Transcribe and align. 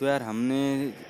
तो 0.00 0.06
यार 0.06 0.22
हमने 0.22 0.56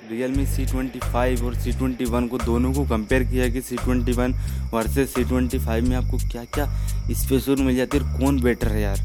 real 0.09 0.31
me 0.31 0.45
C 0.45 0.65
twenty 0.65 0.99
five 1.03 1.43
और 1.45 1.55
सी 1.55 1.71
ट्वेंटी 1.71 2.05
वन 2.05 2.27
को 2.27 2.37
दोनों 2.37 2.71
को 2.73 2.83
कंपेयर 2.87 3.23
किया 3.23 3.47
कि 3.49 3.61
C 3.61 3.75
twenty 3.75 4.11
one 4.11 4.33
versus 4.73 5.07
C 5.09 5.23
twenty 5.23 5.59
five 5.59 5.89
में 5.89 5.95
आपको 5.97 6.17
क्या 6.31 6.43
क्या 6.53 6.65
स्पेशल 7.13 7.61
मिल 7.63 7.75
जाती 7.77 7.97
है 7.97 8.19
कौन 8.19 8.39
बेटर 8.41 8.67
है 8.67 8.81
यार। 8.81 8.99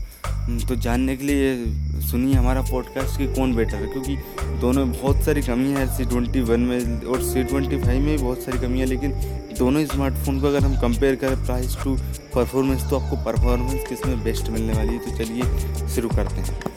तो 0.69 0.75
जानने 0.77 1.17
के 1.17 1.25
लिए 1.25 2.01
सुनिए 2.11 2.35
हमारा 2.35 2.63
पॉडकास्ट 2.71 3.19
कि 3.19 3.27
कौन 3.35 3.55
बेटर 3.57 3.77
है, 3.77 3.87
क्योंकि 3.87 4.17
दोनों 4.61 4.91
बहुत 4.93 5.25
सारी 5.25 5.43
कमियाँ 5.43 5.81
हैं 5.81 5.97
सी 5.97 6.05
ट्वेंटी 6.05 6.41
वन 6.43 6.61
में 6.61 7.01
और 7.03 7.23
सी 7.23 7.45
ट्वेंटी 7.45 7.79
फाइव 7.79 8.01
में 8.01 8.17
भी 8.17 8.23
बहुत 8.23 8.43
सारी 8.43 8.59
कमियाँ 8.59 8.87
लेकिन 8.87 9.13
दोनों 9.59 9.85
स्मार्टफ़ोन 9.87 10.41
को 10.41 10.47
अगर 10.47 10.65
हम 10.65 10.81
कंपेयर 10.81 11.17
करें 11.17 11.45
प्राइस 11.45 11.77
टू 11.85 11.97
परफॉर्मेंस 12.35 12.89
तो 12.91 12.99
आपको 12.99 13.17
परफॉर्मेंस 13.25 13.89
किसमें 13.89 14.23
बेस्ट 14.25 14.49
मिलने 14.49 14.73
वाली 14.73 14.93
है? 14.93 14.99
तो 14.99 15.17
चलिए 15.19 15.89
शुरू 15.89 16.09
करते 16.09 16.41
हैं। 16.41 16.72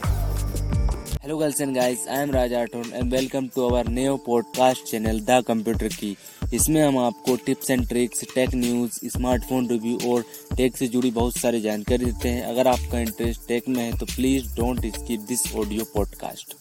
Hello 1.26 1.40
girls 1.40 1.58
and 1.58 1.74
guys, 1.74 2.06
I 2.06 2.18
am 2.22 2.30
Raj 2.30 2.52
Aton 2.52 2.92
and 2.94 3.10
welcome 3.10 3.48
to 3.54 3.62
our 3.66 3.82
new 3.82 4.16
podcast 4.16 4.86
channel 4.90 5.18
The 5.30 5.38
Computer 5.48 5.88
Key. 5.88 6.10
इसमें 6.54 6.80
हम 6.82 6.98
आपको 6.98 7.34
tips 7.46 7.70
and 7.70 7.86
tricks 7.88 8.24
tech 8.34 8.54
news 8.54 8.98
smartphone 9.14 9.66
review 9.68 9.98
और 10.10 10.22
टेक 10.56 10.76
से 10.76 10.88
जुड़ी 10.88 11.10
बहुत 11.16 11.36
सारी 11.36 11.60
जानकारी 11.60 12.04
देते 12.04 12.28
हैं। 12.28 12.42
अगर 12.52 12.68
आपका 12.74 13.00
इंटरेस्ट 13.00 13.48
टेक 13.48 13.68
में 13.68 13.82
है 13.82 13.98
तो 13.98 14.06
please 14.14 14.54
don't 14.56 14.86
skip 14.98 15.26
this 15.28 15.42
audio 15.56 15.84
podcast 15.96 16.54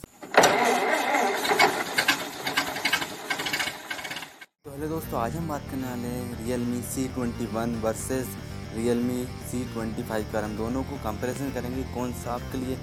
hello 4.65 4.87
दोस्तों 4.87 5.19
आज 5.19 5.35
हम 5.35 5.47
बात 5.47 5.69
करने 5.71 5.87
वाले 5.87 6.07
हैं 6.07 6.45
Realme 6.73 6.81
C 6.95 7.07
twenty 7.15 7.53
one 7.55 7.79
versus 7.85 8.35
Realme 9.03 9.23
C 9.49 9.63
twenty 9.73 10.03
five 10.09 10.31
का 10.33 10.45
हम 10.45 10.57
दोनों 10.57 10.83
को 10.83 11.03
कंपेरिजन 11.03 11.53
करेंगे 11.53 11.83
कौन 11.93 12.11
सा 12.23 12.31
आपके 12.31 12.65
लिए 12.65 12.77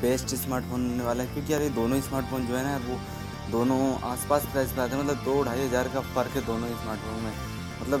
बेस्ट 0.00 0.34
स्मार्टफ़ोन 0.36 0.88
होने 0.90 1.04
वाला 1.04 1.22
है, 1.22 1.32
क्योंकि 1.34 1.52
यार 1.52 1.62
ये 1.62 1.68
दोनों 1.72 2.00
स्मार्टफ़ोन 2.02 2.46
जो 2.46 2.56
है 2.56 2.62
ना, 2.64 2.76
वो 2.86 2.98
दोनों 3.50 3.78
आसपास 4.04 4.46
प्राइस 4.52 4.72
पे 4.72 4.80
आते 4.80 4.96
हैं। 4.96 5.02
मतलब 5.02 5.24
दो 5.24 5.42
ढाई 5.44 5.60
हज़ार 5.60 5.88
का 5.88 6.00
फ़र्क 6.14 6.36
है 6.36 6.44
दोनों 6.46 6.68
स्मार्टफ़ोन 6.76 7.22
में। 7.24 7.32
मतलब 7.80 8.00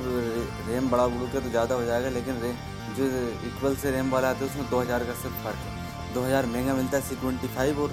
रैम 0.68 0.88
बड़ा 0.90 1.06
बुड़ू 1.08 1.26
के 1.26 1.40
तो 1.40 1.50
ज़्यादा 1.50 1.74
हो 1.74 1.84
जाएगा, 1.84 2.08
लेकिन 2.10 2.40
रे, 2.40 2.52
जो 2.96 3.04
इक्वल 3.48 3.76
से 3.76 3.90
रैम 3.90 4.10
वाला 4.10 4.30
आता 4.30 4.44
है, 4.44 4.50
उसमें 4.50 4.70
दो 4.70 4.80
हज़ार 4.80 5.04
का 5.04 5.12
सिर्फ़ 5.22 5.42
फ़र्क 5.44 5.66
है। 5.66 6.14
दो 6.14 6.22
हज़ार 6.22 6.46
महँगा 6.46 6.74
मिलता 6.74 6.96
है 6.96 7.02
सी 7.02 7.16
ट्वेंटी 7.16 7.48
फाइव 7.48 7.80
और 7.82 7.92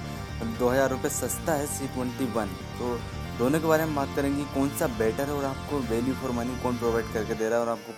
दो 0.58 0.68
हज़ार 0.68 0.90
रुपये 0.90 1.10
सस्ता 1.10 1.52
है 1.52 1.66
सी 1.68 1.88
ट्वेंटी 1.88 2.24
वन 2.32 2.46
तो 2.78 2.98
दोनों 3.38 3.60
के 3.60 3.66
बारे 3.66 3.84
में 3.84 3.94
बात 3.94 4.08
करेंगे 4.16 4.44
कौन 4.54 4.68
सा 4.78 4.86
बेटर 4.98 5.26
है 5.26 5.34
और 5.34 5.44
आपको 5.44 5.78
वैल्यू 5.90 6.14
फॉर 6.14 6.30
मनी 6.32 6.56
कौन 6.62 6.76
प्रोवाइड 6.78 7.12
करके 7.12 7.34
दे 7.34 7.48
रहा 7.48 7.58
है 7.58 7.64
और 7.64 7.70
आपको 7.70 7.92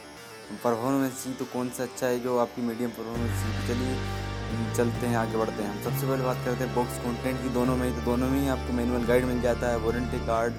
परफॉर्मेंस 0.64 1.26
तो 1.38 1.44
कौन 1.52 1.70
सा 1.76 1.82
अच्छा 1.82 2.06
है 2.06 2.20
जो 2.20 2.38
आपकी 2.38 2.62
मीडियम 2.62 2.90
परफॉर्मेंस 2.92 3.42
सी 3.42 3.66
चलिए 3.68 3.94
चलते 4.76 5.06
हैं, 5.06 5.16
आगे 5.16 5.36
बढ़ते 5.36 5.62
हैं। 5.62 5.82
सबसे 5.84 6.06
पहले 6.06 6.24
बात 6.24 6.38
करते 6.44 6.64
हैं 6.64 6.74
बॉक्स 6.74 6.98
कंटेंट 6.98 7.42
की। 7.42 7.48
दोनों 7.50 7.76
में 7.76 7.88
ही 7.88 7.94
तो 7.96 8.02
दोनों 8.02 8.28
में 8.28 8.40
ही 8.40 8.48
आपको 8.48 8.72
मैनुअल 8.72 9.04
गाइड 9.06 9.24
मिल 9.24 9.40
जाता 9.42 9.70
है 9.70 9.78
वारंटी 9.78 10.18
कार्ड 10.26 10.54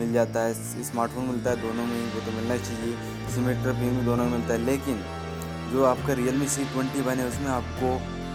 मिल 0.00 0.12
जाता 0.12 0.40
है 0.40 0.82
स्मार्टफ़ोन 0.84 1.24
मिलता 1.24 1.50
है 1.50 1.56
दोनों 1.62 1.84
में 1.86 1.94
ही, 1.94 2.04
वो 2.06 2.20
तो 2.20 2.32
मिलना 2.32 2.56
चाहिए। 2.58 2.94
सीमेटर 3.34 3.72
भी 3.80 3.90
दोनों 4.04 4.24
में 4.24 4.32
मिलता 4.32 4.54
है। 4.54 4.64
लेकिन 4.64 5.02
जो 5.72 5.84
आपका 5.84 6.12
real 6.14 6.36
me 6.36 6.48
C 6.48 6.64
twenty 6.64 7.00
one 7.00 7.18
है 7.18 7.26
उसमें 7.26 7.50
आपको 7.50 7.90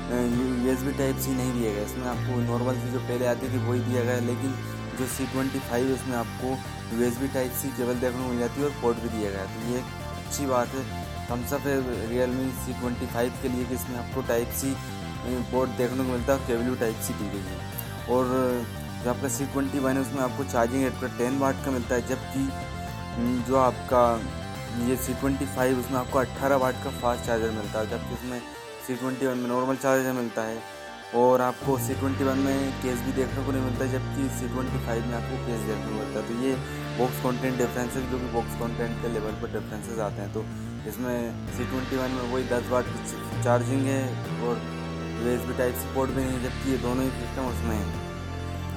U 0.06 0.72
S 0.72 0.82
B 0.82 0.92
type 0.98 1.18
C 1.18 1.32
नहीं 1.34 1.54
दिया 1.54 1.72
गया। 1.74 1.84
इसमें 1.84 2.08
आपको 2.08 2.40
नॉर्मल 2.42 2.76
सी 2.76 2.92
जो 2.92 3.00
पहले 3.02 3.26
आती 3.28 3.48
थी, 3.50 3.58
वही 3.68 3.80
दिया 3.82 4.04
गया। 4.04 4.20
लेकिन 4.28 4.54
जो 5.00 5.06
सी 5.08 5.26
ट्वेंटी 5.28 5.60
फाइव 5.62 5.88
है, 5.88 5.94
उसमें 5.94 6.16
आपको 6.18 6.58
U 6.94 7.06
S 7.06 7.18
B 7.18 7.28
type 7.34 7.52
C 7.62 7.70
cable 7.78 7.96
देखने 8.00 8.24
को 8.24 8.30
मिल 8.30 8.40
जाती 8.40 8.62
है 8.62 8.68
और 8.68 8.74
पोर्ट 8.82 8.98
भी 8.98 9.10
दिया 9.10 9.32
गया 9.32 9.46
तो 9.46 9.72
ये 9.72 9.80
अच्छी 10.18 10.46
बात 10.46 10.68
है। 10.68 11.04
थम्सअप 11.28 11.62
है 11.62 11.76
real 12.10 12.30
me 12.30 12.50
C 12.64 12.74
twenty 12.80 13.06
five 13.14 13.34
के 13.42 13.50
लिए 13.50 13.66
कि 13.66 13.74
इसमें 13.76 13.98
आपको 13.98 14.22
टाइप 14.28 14.50
सी 14.54 14.72
बोर्ड 15.52 15.70
देखने 15.70 15.98
को 15.98 16.04
मिलता 16.04 16.34
है 16.34 16.40
केबल 16.40 16.76
टाइप 16.76 16.96
सी 16.96 17.14
दी 17.14 17.30
गई 17.30 17.44
है। 17.44 17.58
और, 18.10 18.26
जो 19.04 19.10
आपका 19.10 19.28
सी 19.28 19.46
ट्वेंटी 19.46 19.80
वन 19.80 19.94
है, 19.94 20.02
उसमें 20.02 20.22
आपको 20.22 20.44
चार्जिंग 20.44 20.86
एट 20.86 21.18
टेन 21.18 21.40
वाट 21.40 21.56
का 21.66 21.72
मिलता 21.72 21.96
है, 21.96 22.08
जबकि 22.08 23.44
जो 23.50 23.58
आपका, 23.58 24.22
ये 24.88 24.96
सी 24.96 25.14
ट्वेंटी 25.14 25.46
फाइव 25.46 25.80
उसमें 25.80 26.00
आपको 26.00 26.20
अट्ठारह 26.20 26.56
वाट 26.56 26.74
का 26.74 26.90
फास्ट 26.90 27.26
चार्जर 27.26 27.52
मिलता 27.52 27.80
है, 27.80 27.90
जबकि 27.90 28.14
उसमें 28.14 28.40
सी 28.88 28.96
ट्वेंटी 28.96 29.28
वन 29.28 29.38
में 29.38 29.48
नॉर्मल 29.50 29.76
चार्जर 29.76 30.14
मिलता 30.14 30.42
है। 30.42 30.58
और 31.16 31.42
आपको 31.42 31.78
सी 31.78 31.94
ट्वेंटी 31.94 32.24
वन 32.24 32.38
में 32.38 32.82
केस 32.82 33.00
भी 33.00 33.12
देखने 33.12 33.46
को 33.46 33.52
नहीं 33.52 33.64
मिलता, 33.64 33.86
जबकि 33.86 34.30
सी 34.30 34.48
ट्वेंटी 34.48 34.86
फाइव 34.86 35.06
में 35.06 35.14
आपको 35.16 35.46
केस 35.46 35.60
देखने 35.60 35.86
को 35.86 35.92
मिलता 35.92 36.20
है। 36.20 36.28
तो 36.28 36.34
ये 36.34 36.56
बॉक्स 36.98 37.22
कंटेंट 37.24 37.58
डिफरेंसेस 37.58 38.04
जो 38.04 38.18
कि 38.20 38.26
बॉक्स 38.26 38.56
कंटेंट 38.56 39.02
के 39.02 39.08
लेवल 39.14 39.32
पर 39.32 39.48
डिफरेंसेस 39.48 40.00
आते 40.00 40.22
हैं। 40.22 40.34
तो 40.34 40.46
इसमें 40.90 41.48
सी 41.58 41.66
ट्वेंटी 41.66 41.98
वन 41.98 42.12
में 42.12 42.34
वही 42.34 42.44
दस 42.44 42.70
वाट 42.70 42.86
की 42.86 43.44
चार्जिंग 43.44 43.82
है, 43.82 44.04
और 44.42 44.75
यू 45.26 45.58
टाइप 45.58 45.76
सपोर्ट 45.78 46.12
भी 46.12 46.24
नहीं, 46.24 46.42
जबकि 46.44 46.72
ये 46.72 46.78
दोनों 46.80 47.04
ही 47.04 47.10
सिस्टम 47.12 47.48
उसमें 47.48 47.76
है। 47.76 47.86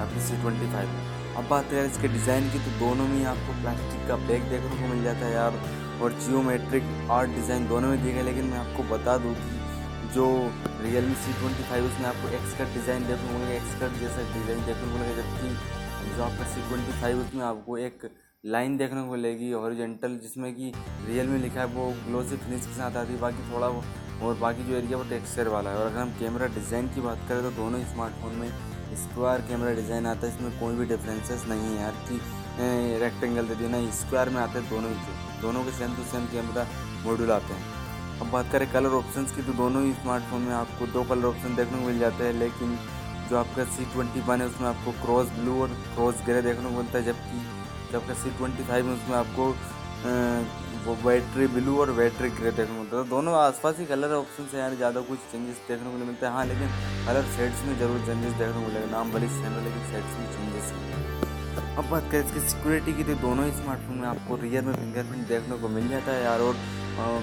आपकी 0.01 0.19
सी 0.21 0.41
ट्वेंटी 0.41 0.71
फाइव 0.73 0.89
अब 1.37 1.47
बात 1.49 1.69
करें 1.71 1.85
इसके 1.85 2.07
डिज़ाइन 2.07 2.49
की 2.51 2.59
तो 2.59 2.71
दोनों 2.79 3.07
में 3.07 3.23
आपको 3.25 3.53
प्लास्टिक 3.61 4.07
का 4.07 4.15
बैग 4.27 4.49
देखने 4.49 4.69
को 4.71 4.87
मिल 4.93 5.03
जाता 5.03 5.25
है 5.25 5.33
यार, 5.33 5.59
और 6.01 6.13
जियोमेट्रिक 6.19 6.83
आर्ट 7.11 7.29
डिज़ाइन 7.35 7.67
दोनों 7.67 7.89
में 7.89 8.03
दिए 8.03 8.13
गए, 8.13 8.23
लेकिन 8.23 8.45
मैं 8.45 8.57
आपको 8.57 8.83
बता 8.89 9.17
दूँ 9.25 9.33
कि 9.35 9.57
जो 10.13 10.25
real 10.83 11.05
me 11.05 11.15
C 11.23 11.33
twenty 11.39 11.63
five 11.69 11.85
उसमें 11.85 12.07
आपको 12.07 12.29
एक्सकट 12.35 12.73
डिज़ाइन 12.73 13.07
देखने 13.07 13.27
को 13.27 13.37
मिलेगा 13.37 13.53
एक्सकट 13.55 13.99
जैसा 13.99 14.21
डिज़ाइन 14.33 14.65
देखने 14.65 14.91
को 14.91 14.97
मिलेगा, 14.97 15.21
जबकि 15.21 16.15
जो 16.15 16.23
आपका 16.23 16.45
सी 16.53 16.67
ट्वेंटी 16.69 16.99
फाइव 17.01 17.19
उसमें 17.21 17.43
आपको 17.45 17.77
एक 17.79 18.09
लाइन 18.43 18.77
देखने 18.77 19.01
को 19.01 19.11
मिलेगी 19.11 19.51
हॉरिजेंटल 19.51 20.17
जिसमें 20.19 20.53
कि 20.55 20.71
रियल 21.07 21.27
में 21.27 21.39
लिखा 21.39 21.59
है, 21.59 21.65
वो 21.67 21.93
ग्लोसी 22.05 22.37
फिनिश 22.37 22.65
के 22.65 22.73
साथ 22.73 22.97
आती 22.97 23.13
है, 23.13 23.19
बाकी 23.19 23.51
थोड़ा 23.53 23.67
और 24.21 24.35
बाकी 24.37 24.63
जो 24.63 24.75
एरिया 24.75 24.97
वो 24.97 25.03
टेक्सचर 25.09 25.47
वाला 25.47 25.69
है। 25.69 25.77
और 25.77 25.87
अगर 25.87 25.99
हम 25.99 26.11
कैमरा 26.19 26.47
डिज़ाइन 26.55 26.87
की 26.95 27.01
बात 27.01 27.19
करें 27.29 27.41
तो 27.43 27.51
दोनों 27.53 27.79
स्मार्टफ़ोन 27.85 28.35
में 28.35 28.49
स्क्वायर 28.97 29.41
कैमरा 29.47 29.73
डिज़ाइन 29.73 30.05
आता 30.07 30.27
है। 30.27 30.33
इसमें 30.35 30.59
कोई 30.59 30.75
भी 30.75 30.85
डिफरेंसेस 30.85 31.45
नहीं 31.49 31.67
है 31.67 31.81
यार 31.81 31.95
कि 32.07 32.19
रेक्टेंगल 32.99 33.47
दे 33.47 33.55
दिया 33.55 33.69
ना 33.69 33.79
स्क्वायर 33.95 34.29
में 34.29 34.41
आते 34.41 34.59
हैं 34.59 34.69
दोनों 34.69 34.91
ही 34.91 35.41
दोनों 35.41 35.63
के 35.63 35.71
same 35.73 35.95
to 35.95 36.03
same 36.05 36.25
camera 36.31 36.65
module 37.05 37.31
आते 37.31 37.53
हैं। 37.53 37.77
अब 38.21 38.31
बात 38.31 38.51
करें 38.51 38.71
कलर 38.71 38.93
ऑप्शन 38.95 39.25
की 39.35 39.43
तो 39.43 39.53
दोनों 39.55 39.83
ही 39.83 39.93
स्मार्टफ़ोन 40.01 40.41
में 40.41 40.53
आपको 40.55 40.87
दो 40.93 41.03
कलर 41.09 41.25
ऑप्शन 41.25 41.55
देखने 41.55 41.79
को 41.79 41.85
मिल 41.85 41.99
जाते 41.99 42.23
हैं। 42.23 42.33
लेकिन 42.39 42.77
जो 43.29 43.37
आपका 43.37 43.63
सी 43.65 43.85
ट्वेंटी 43.93 44.21
वन 44.27 44.41
है, 44.41 44.47
उसमें 44.47 44.67
आपको 44.67 44.91
क्रॉस 45.01 45.27
ब्लू 45.33 45.61
और 45.61 45.75
क्रॉस 45.95 46.21
ग्रे 46.25 46.41
देखने 46.41 46.63
को 46.63 46.75
मिलता 46.77 46.97
है। 46.97 47.03
जबकि, 47.05 47.37
जो 47.91 47.99
आपका 47.99 48.13
सी 48.21 48.29
ट्वेंटी 48.37 48.63
फाइव 48.63 48.87
है, 48.87 48.93
उसमें 48.93 49.15
आपको 49.17 49.45
वो 50.85 50.95
बैटरी 51.03 51.47
ब्लू 51.53 51.79
और 51.81 51.91
बैटरी 51.93 52.29
ग्रे 52.31 52.51
देखने 52.51 52.75
को 52.75 52.79
मिलता 52.79 52.97
है। 52.97 53.09
दोनों 53.09 53.33
आसपास 53.37 53.79
ही 53.79 53.85
कलर 53.85 54.13
ऑप्शन 54.15 54.45
से 54.51 54.57
यार, 54.57 54.75
ज़्यादा 54.75 55.01
कुछ 55.09 55.19
चेंजेस 55.31 55.57
देखने 55.67 55.91
को 55.91 55.97
नहीं 55.97 56.07
मिलते। 56.07 56.25
हैं 56.25 56.33
हाँ 56.33 56.45
लेकिन 56.45 56.67
कलर 57.07 57.23
सेट्स 57.35 57.63
में 57.65 57.77
ज़रूर 57.79 57.99
चेंजेस 58.05 58.33
देखने 58.33 58.53
को 58.53 58.67
मिलेगा। 58.67 58.87
नाम 58.91 59.11
भले 59.11 59.27
सेम 59.29 59.51
है 59.53 59.63
लेकिन 59.63 59.83
सेट्स 59.91 60.17
में 60.19 60.27
चेंजेस 60.35 60.71
हैं। 60.71 61.77
अब 61.77 61.89
बात 61.89 62.09
करें 62.11 62.25
इसकी 62.25 62.39
सिक्योरिटी 62.49 62.93
की 62.93 63.03
तो 63.03 63.15
दोनों 63.21 63.45
ही 63.45 63.51
स्मार्टफ़ोन 63.57 63.97
में 63.97 64.07
आपको 64.07 64.35
रियर 64.37 64.63
में 64.63 64.73
फिंगरप्रिंट 64.75 65.27
देखने 65.27 65.57
को 65.57 65.69
मिल 65.69 65.87
जाता 65.89 66.11
है 66.11 66.23
यार, 66.23 66.41
और 66.41 66.55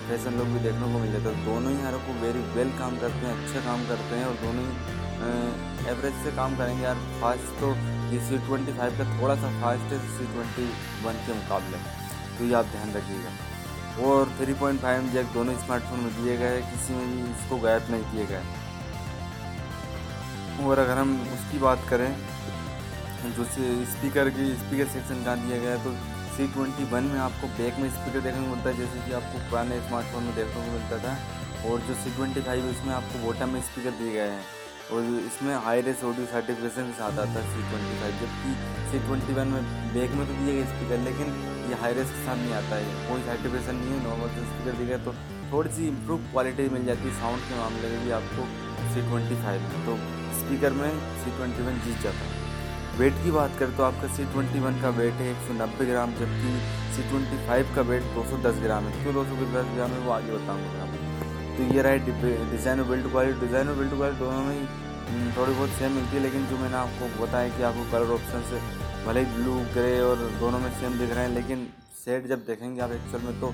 फ़ैशन 0.08 0.38
लुक 0.38 0.48
भी 0.48 0.60
देखने 0.60 0.92
को 0.92 0.98
मिल 0.98 1.12
जाता 1.12 1.28
है। 1.28 1.44
दोनों 1.44 1.72
ही 1.72 1.82
यार 1.82 1.96
को 2.06 2.20
वेरी 2.22 2.42
वेल 2.54 2.70
काम 2.78 2.96
करते 3.00 3.26
हैं, 3.26 3.34
अच्छे 3.36 3.58
काम 3.66 3.84
करते 3.88 4.16
हैं, 4.16 4.26
और 4.26 4.34
दोनों 4.44 4.64
ही 4.64 4.72
एवरेज 5.90 6.24
से 6.24 6.30
काम 6.36 6.56
करेंगे 6.56 6.82
यार। 6.82 6.98
फास्ट 7.20 7.60
तो 7.60 7.74
ये 8.12 8.18
सी 8.26 8.38
ट्वेंटी 8.46 8.72
फाइव 8.72 8.98
का 8.98 9.04
थोड़ा 9.20 9.34
सा 9.36 9.48
फास्ट 9.60 9.92
है 9.92 9.98
सी 10.16 10.24
ट्वेंटी 10.32 10.66
वन 11.04 11.24
के 11.26 11.32
मुकाबले। 11.34 11.78
तो 11.78 12.05
ये 12.42 12.54
आप 12.54 12.64
ध्यान 12.66 12.92
रखिएगा। 12.92 13.30
और 14.06 14.30
थ्री 14.38 14.54
पॉइंट 14.54 14.80
फाइव 14.80 15.08
जैक 15.12 15.26
दोनों 15.34 15.54
स्मार्टफ़ोन 15.58 16.00
में 16.00 16.12
दिए 16.14 16.36
गए, 16.36 16.60
किसी 16.62 16.94
में 16.94 17.06
भी 17.06 17.30
इसको 17.30 17.58
गायब 17.58 17.90
नहीं 17.90 18.04
किए 18.12 18.26
गए। 18.26 18.42
और 20.64 20.78
अगर 20.78 20.98
हम 20.98 21.14
उसकी 21.34 21.58
बात 21.58 21.86
करें, 21.90 22.10
जो 23.36 23.44
स्पीकर 23.44 24.28
की 24.30 24.46
स्पीकर 24.56 24.86
सेक्शन 24.88 25.24
कहाँ 25.24 25.38
दिया 25.38 25.58
गया 25.58 25.70
है 25.70 25.84
तो 25.84 25.92
सी 26.36 26.46
ट्वेंटी 26.52 26.84
वन 26.90 27.04
में 27.04 27.18
आपको 27.20 27.46
बैक 27.56 27.78
में 27.78 27.88
स्पीकर 27.90 28.20
देखने 28.20 28.42
को 28.42 28.48
मिलता 28.48 28.68
है, 28.68 28.76
जैसे 28.76 29.06
कि 29.06 29.12
आपको 29.14 29.38
पुराने 29.50 29.80
स्मार्टफ़ोन 29.88 30.22
में 30.22 30.34
देखने 30.34 30.66
को 30.66 30.72
मिलता 30.72 30.98
था। 30.98 31.16
और 31.66 31.80
जो 31.80 31.94
सी 31.94 32.10
ट्वेंटी 32.16 32.40
फाइव 32.42 32.66
उसमें 32.70 32.92
आपको 32.94 33.24
बॉटम 33.24 33.48
में 33.48 33.60
स्पीकर 33.62 33.90
दिए 33.98 34.12
गए 34.12 34.28
हैं। 34.30 34.44
और 34.92 35.04
इसमें 35.20 35.54
हाई 35.64 35.80
रेस 35.82 36.02
ऑडियो 36.04 36.26
सर्टिफिकेशन 36.26 36.84
के 36.86 36.96
साथ 36.98 37.18
आता 37.18 37.32
है 37.32 37.44
सी 37.52 37.62
ट्वेंटी 37.70 37.94
फाइव 38.00 38.14
जबकि 38.20 38.50
सी 38.90 38.98
ट्वेंटी 39.06 39.32
वन 39.34 39.48
में 39.48 39.62
बैक 39.94 40.10
में 40.10 40.26
तो 40.26 40.32
दिए 40.34 40.52
गए 40.54 40.64
स्पीकर 40.66 40.98
लेकिन 41.04 41.28
ये 41.68 41.76
हाई 41.80 41.94
रेस 41.94 42.10
के 42.10 42.24
साथ 42.24 42.36
नहीं 42.36 42.54
आता 42.54 42.76
है। 42.76 43.08
कोई 43.08 43.22
सर्टिफिकेशन 43.26 43.74
नहीं 43.76 43.92
है 43.92 44.02
नॉर्मल 44.04 44.28
से 44.34 44.44
स्पीकर 44.48 44.84
गए 44.84 44.98
तो 45.04 45.14
थोड़ी 45.52 45.70
सी 45.76 45.86
इम्प्रूव 45.88 46.18
क्वालिटी 46.32 46.68
मिल 46.70 46.84
जाती 46.86 47.08
है 47.08 47.14
साउंड 47.18 47.46
के 47.48 47.58
मामले 47.58 47.90
में 47.90 48.04
भी 48.04 48.10
आपको 48.18 48.46
सी 48.94 49.02
ट्वेंटी 49.08 49.36
फाइव 49.42 49.68
में। 49.68 49.78
तो 49.86 49.96
स्पीकर 50.40 50.72
में 50.80 50.90
सी 51.22 51.36
ट्वेंटी 51.36 51.66
वन 51.68 51.80
जीत 51.84 52.02
जाता 52.02 52.24
है। 52.24 52.44
वेट 52.98 53.14
की 53.24 53.30
बात 53.30 53.58
करें 53.58 53.76
तो 53.76 53.82
आपका 53.84 54.08
सी 54.16 54.24
ट्वेंटी 54.32 54.60
वन 54.60 54.80
का 54.82 54.90
वेट 54.98 55.20
है 55.22 55.30
एक 55.30 55.40
सौ 55.46 55.54
नब्बे 55.54 55.86
ग्राम 55.86 56.12
जबकि 56.20 56.52
सी 56.96 57.08
ट्वेंटी 57.10 57.38
फाइव 57.46 57.74
का 57.76 57.82
वेट 57.90 58.02
दो 58.14 58.24
सौ 58.30 58.36
दस 58.44 58.62
ग्राम 58.62 58.84
है। 58.84 59.02
क्यों 59.02 59.14
दो 59.14 59.24
सौ 59.26 59.34
दस 59.52 59.74
ग्राम 59.74 59.90
है 59.90 59.98
वो 60.06 60.12
आगे 60.12 60.32
बताऊँगा 60.32 60.82
आपको। 60.84 61.04
तो 61.56 61.74
ये 61.74 61.82
रहा 61.82 61.92
है 61.92 62.50
डिज़ाइन 62.50 62.80
और 62.80 62.86
बिल्ड 62.88 63.10
क्वालिटी 63.10 63.40
डिज़ाइन 63.40 63.68
और 63.68 63.76
बिल्ड 63.76 63.94
क्वालिटी 63.94 64.18
दोनों 64.20 64.42
में 64.44 64.54
ही 64.54 64.64
हम्म, 65.06 65.30
थोड़ी 65.36 65.52
बहुत 65.52 65.70
सेम 65.78 65.92
मिलती 65.92 66.16
है 66.16 66.22
लेकिन 66.22 66.46
जो 66.46 66.56
मैंने 66.58 66.76
आपको 66.76 67.08
बताया 67.18 67.48
कि 67.56 67.62
आपको 67.62 67.82
कलर 67.90 68.12
ऑप्शन 68.14 68.40
से 68.50 68.60
भले 69.06 69.20
ही 69.20 69.26
ब्लू 69.34 69.54
ग्रे 69.72 70.00
और 70.00 70.16
दोनों 70.40 70.58
में 70.58 70.70
सेम 70.78 70.98
दिख 70.98 71.10
रहे 71.10 71.24
हैं, 71.24 71.34
लेकिन 71.34 71.66
सेट 71.96 72.26
जब 72.28 72.44
देखेंगे 72.46 72.80
आप 72.82 72.92
एक्चुअल 72.92 73.22
में 73.24 73.40
तो 73.40 73.52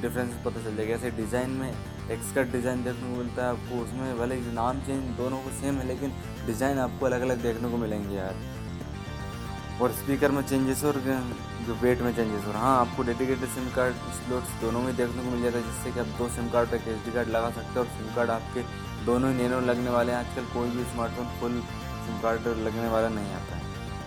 डिफरेंस 0.00 0.32
पता 0.44 0.62
चल 0.64 0.76
जाएगा। 0.76 0.94
ऐसे 0.94 1.10
डिज़ाइन 1.16 1.50
में 1.52 1.68
एक्सकट 1.70 2.50
डिज़ाइन 2.52 2.82
देखने 2.84 3.10
को 3.10 3.16
मिलता 3.18 3.44
है 3.44 3.50
आपको, 3.50 3.82
उसमें 3.82 4.18
भले 4.18 4.34
ही 4.36 4.52
नाम 4.54 4.80
चेंज 4.86 5.04
दोनों 5.18 5.38
को 5.42 5.50
सेम 5.60 5.74
है, 5.74 5.86
लेकिन 5.88 6.12
डिज़ाइन 6.46 6.78
आपको 6.78 7.06
अलग 7.06 7.20
अलग 7.22 7.42
देखने 7.42 7.70
को 7.70 7.76
मिलेंगे 7.76 8.16
यार। 8.16 8.34
और 9.82 9.92
स्पीकर 10.00 10.30
में 10.30 10.42
चेंजेस 10.42 10.84
और 10.84 11.00
जो 11.66 11.74
वेट 11.82 12.00
में 12.02 12.14
चेंजेस 12.16 12.46
और 12.48 12.56
हाँ 12.56 12.76
आपको 12.80 13.02
डेडिकेटेड 13.02 13.48
सिम 13.50 13.70
कार्ड 13.76 13.94
स्लॉट्स 14.18 14.60
दोनों 14.60 14.82
में 14.82 14.94
देखने 14.96 15.22
को 15.22 15.30
मिल 15.30 15.42
जाता 15.42 15.58
है, 15.58 15.64
जिससे 15.64 15.92
कि 15.92 16.00
आप 16.00 16.18
दो 16.18 16.28
सिम 16.36 16.48
कार्ड 16.50 16.74
एक 16.74 16.88
एच 16.88 17.14
कार्ड 17.14 17.28
लगा 17.28 17.50
सकते 17.52 17.78
हो 17.78 17.80
और 17.80 17.90
सिम 17.92 18.14
कार्ड 18.16 18.30
आपके 18.30 18.64
दोनों 19.06 19.32
ही 19.32 19.36
नैनो 19.36 19.60
लगने 19.68 19.90
वाले 19.90 20.12
हैं। 20.12 20.18
आजकल 20.18 20.52
कोई 20.54 20.70
भी 20.70 20.84
स्मार्टफ़ोन 20.92 21.40
फुल 21.40 21.60
सिम 22.04 22.20
कार्ड 22.22 22.48
लगने 22.66 22.88
वाला 22.88 23.08
नहीं 23.10 23.32
आता 23.34 23.59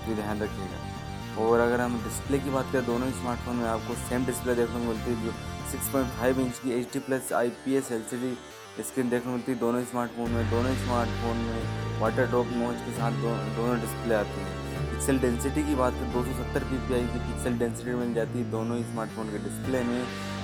है 0.04 0.10
ये 0.10 0.16
ध्यान 0.16 0.42
रखिएगा। 0.42 1.44
और 1.44 1.60
अगर 1.60 1.82
हम 1.82 1.98
डिस्प्ले 2.04 2.40
की 2.40 2.50
बात 2.50 2.72
करें 2.72 2.86
दोनों 2.86 3.08
ही 3.08 3.14
स्मार्टफ़ोन 3.20 3.56
में 3.56 3.68
आपको 3.68 3.94
सेम 4.10 4.26
डिस्प्ले 4.26 4.56
देखने 4.56 4.80
को 4.80 4.88
मिलती 4.88 5.12
है 5.12 5.24
जो 5.24 5.32
सिक्स 5.72 5.88
पॉइंट 5.90 6.10
फाइव 6.18 6.40
इंच 6.40 6.58
की 6.64 6.72
H 6.80 6.92
D 6.94 7.00
plus 7.06 7.32
I 7.34 7.50
P 7.64 7.76
S 7.76 7.92
L 7.92 8.04
C 8.10 8.18
D 8.18 8.84
screen 8.84 9.10
देखने 9.10 9.26
को 9.26 9.38
मिलती 9.38 9.52
है। 9.52 9.58
दोनों 9.60 9.84
स्मार्टफ़ोन 9.86 10.32
में 10.32 10.50
दोनों 10.52 10.74
स्मार्टफ़ोन 10.84 11.38
में 11.48 12.00
वाटर 12.02 12.28
ड्रॉप 12.28 12.48
मोज 12.58 12.76
के 12.86 12.92
साथ 12.98 13.12
दो, 13.24 13.32
दोनों 13.56 13.80
डिस्प्ले 13.82 14.16
आती 14.16 14.40
हैं। 14.42 14.62
पिक्सल 14.92 15.20
डेंसिटी 15.20 15.64
की 15.64 15.76
बात 15.76 15.94
करें 15.94 16.14
दो 16.14 16.24
सौ 16.24 16.32
सत्तर 16.34 16.64
पी 16.70 16.78
पी 16.88 16.94
आई 16.94 17.08
की 17.14 17.20
पिक्सल 17.28 17.58
डेंसिटी 17.60 17.94
मिल 17.96 18.14
जाती 18.14 18.40
है 18.40 18.50
दोनों 18.52 18.78
ही 18.78 18.84
स्मार्टफ़ोन 18.84 19.32
के 19.32 19.44
डिस्प्ले 19.44 19.84
में। 19.90 20.02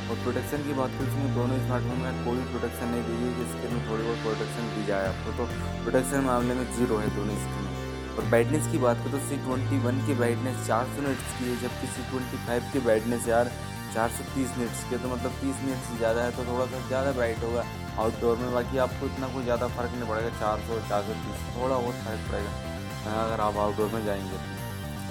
और 0.10 0.16
प्रोटेक्शन 0.22 0.64
की 0.68 0.74
बात 0.74 0.92
करें 0.92 1.08
उसमें 1.08 1.34
दोनों 1.34 1.58
स्मार्टफ़ोन 1.66 2.00
में 2.04 2.24
कोई 2.26 2.46
प्रोटेक्शन 2.52 2.88
नहीं 2.92 3.04
दी 3.08 3.18
गई 3.18 3.34
कि 3.34 3.44
स्क्रीन 3.50 3.74
में 3.74 3.84
थोड़ी 3.90 4.04
बहुत 4.04 4.22
प्रोटेक्शन 4.22 4.70
दी 4.76 4.86
जाए 4.86 5.08
आपको। 5.08 5.38
तो 5.38 5.46
प्रोटेक्शन 5.84 6.24
मामले 6.28 6.54
में 6.60 6.66
ज़ीरो 6.78 6.98
है 6.98 7.10
दोनों 7.16 7.36
स्क्रीन 7.44 7.68
और 8.10 8.26
ब्राइटनेस 8.26 8.68
की 8.72 8.78
बात 8.80 8.98
करें 8.98 9.12
तो 9.12 9.20
सी 9.28 9.38
ट्वेंटी 9.44 9.78
वन 9.80 10.06
की 10.06 10.14
ब्राइटनेस 10.16 10.68
चार 10.68 10.86
सौ 10.96 11.02
निट्स 11.02 11.34
की 11.40 11.50
है, 11.50 11.56
जबकि 11.62 11.88
सी 11.88 12.10
ट्वेंटी 12.12 12.38
फाइव 12.48 12.72
की 12.74 12.80
ब्राइटनेस 12.88 13.28
यार 13.28 13.52
चार 13.94 14.10
सौ 14.12 14.24
तीस 14.34 14.58
मिनट्स 14.58 14.84
के 14.90 14.98
तो 14.98 15.10
मतलब 15.10 15.32
तीस 15.42 15.62
मिनट 15.64 15.80
से 15.86 15.98
ज़्यादा 15.98 16.24
है 16.24 16.32
तो 16.32 16.44
थोड़ा 16.46 16.66
सा 16.66 16.88
ज़्यादा 16.88 17.12
ब्राइट 17.12 17.44
होगा 17.44 17.64
आउटडोर 18.00 18.38
में। 18.38 18.52
बाकी 18.54 18.78
आपको 18.84 19.06
इतना 19.06 19.28
कोई 19.34 19.44
ज़्यादा 19.44 19.68
फ़र्क 19.70 19.92
नहीं 19.94 20.10
पड़ेगा, 20.10 20.30
चार 20.40 20.60
सौ 20.68 20.80
चार 20.90 21.02
सौ 21.04 21.14
तीस, 21.24 21.42
थोड़ा 21.56 21.76
बहुत 21.76 21.96
फ़र्क 22.06 22.32
पड़ेगा 22.32 23.24
अगर 23.24 23.42
आप 23.42 23.58
आउटडोर 23.58 23.90
में 23.94 24.06
जाएँगे 24.06 24.38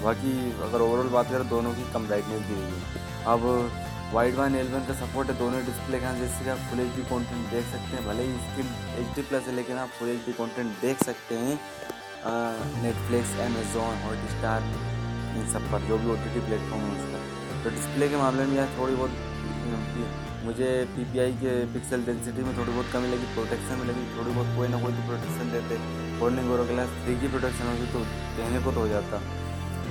बाकी 0.03 0.31
अगर 0.63 0.81
ओवरऑल 0.81 1.07
बात 1.11 1.29
करें, 1.29 1.47
दोनों 1.49 1.73
की 1.73 1.91
कम 1.93 2.07
ब्राइटनेस 2.07 2.41
दी 2.41 2.55
गई 2.55 3.01
अब 3.27 3.45
वाइड 4.13 4.35
वन 4.35 4.55
एलेवन 4.55 4.85
का 4.85 4.93
सपोर्ट 4.99 5.29
है, 5.29 5.37
दोनों 5.37 5.59
डिस्प्ले 5.65 5.99
का 5.99 6.13
जिससे 6.19 6.49
आप 6.49 6.57
फुल 6.69 6.79
एच 6.79 6.95
डी 6.95 7.03
कॉन्टेंट 7.09 7.51
देख 7.51 7.65
सकते 7.71 7.95
हैं, 7.95 8.05
भले 8.07 8.23
ही 8.23 8.35
इसकी 8.35 8.61
एच 9.01 9.15
डी 9.15 9.21
प्लस 9.23 9.47
है, 9.47 9.55
लेकिन 9.55 9.77
आप 9.77 9.89
फुल 9.99 10.09
एच 10.09 10.25
डी 10.25 10.33
कॉन्टेंट 10.33 10.71
देख 10.81 11.03
सकते 11.03 11.35
हैं। 11.37 11.59
नेटफ्लिक्स 12.83 13.31
अमेजोन 13.41 14.01
हॉट 14.03 14.29
स्टार 14.31 14.63
इन 15.37 15.45
सब 15.53 15.71
पर, 15.71 15.79
जो 15.87 15.97
भी 15.97 16.09
ओ 16.11 16.15
टी 16.15 16.33
टी 16.33 16.39
प्लेटफॉर्म 16.47 16.81
है 16.83 16.91
उसका। 16.97 17.63
तो 17.63 17.69
डिस्प्ले 17.75 18.09
के 18.09 18.17
मामले 18.17 18.45
में 18.45 18.55
यार 18.57 18.69
थोड़ी 18.77 18.95
बहुत 18.95 19.11
मुझे 20.43 20.67
पी 20.91 21.03
पी 21.11 21.19
आई 21.19 21.31
के 21.39 21.53
पिक्सल 21.73 22.03
डेंसिटी 22.03 22.43
में 22.43 22.51
थोड़ी 22.57 22.71
बहुत 22.71 22.87
कमी 22.93 23.07
लगी 23.07 23.25
प्रोटेक्शन 23.33 23.79
में 23.79 23.85
लगी, 23.87 24.03
थोड़ी 24.17 24.31
बहुत 24.31 24.55
कोई 24.57 24.67
ना 24.67 24.77
कोई 24.83 24.93
तो 24.93 25.01
प्रोटेक्शन 25.07 25.51
देते। 25.51 25.77
फोल्डिंग 26.19 26.51
और 26.51 26.63
ग्लास 26.67 26.93
थ्री 27.03 27.15
की 27.21 27.27
प्रोटेक्शन 27.27 27.67
होगी 27.67 27.87
तो 27.93 27.99
कहने 28.37 28.61
को 28.63 28.71
तो 28.71 28.79
हो 28.79 28.87
जाता। 28.87 29.19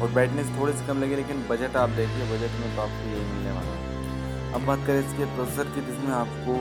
और 0.01 0.11
ब्राइटनेस 0.13 0.49
थोड़ी 0.59 0.73
सी 0.73 0.87
कम 0.87 1.03
लगी, 1.03 1.17
लेकिन 1.17 1.45
बजट 1.51 1.77
आप 1.77 1.91
देखिए 2.01 2.31
बजट 2.33 2.53
में 2.61 2.69
तो 2.77 2.83
आपको 2.83 3.11
यही 3.11 3.25
मिलने 3.33 3.53
वाला 3.59 3.73
है। 3.75 4.55
अब 4.55 4.67
बात 4.67 4.87
करें 4.87 5.01
इसके 5.01 5.25
प्रोसेसर 5.37 5.71
की, 5.75 5.81
जिसमें 5.87 6.13
आपको 6.15 6.53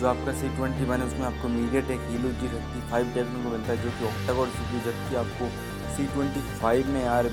जो 0.00 0.06
आपका 0.08 0.32
सी 0.32 0.48
ट्वेंटी 0.56 0.84
वन 0.84 1.00
है, 1.00 1.06
उसमें 1.06 1.26
आपको 1.26 1.48
MediaTek 1.88 2.00
Helio 2.10 2.28
G 2.40 2.48
thirty 2.48 2.80
five 2.90 3.12
देखने 3.14 3.42
को 3.44 3.50
मिलता 3.50 3.72
है, 3.72 3.82
जो 3.82 3.90
कि 3.90 4.04
ऑक्टाकोर 4.06 4.48
सी 4.48 4.80
जबकि 4.86 5.16
आपको 5.16 5.48
सी 5.96 6.06
ट्वेंटी 6.14 6.40
फाइव 6.60 6.88
में 6.88 7.04
यार 7.04 7.30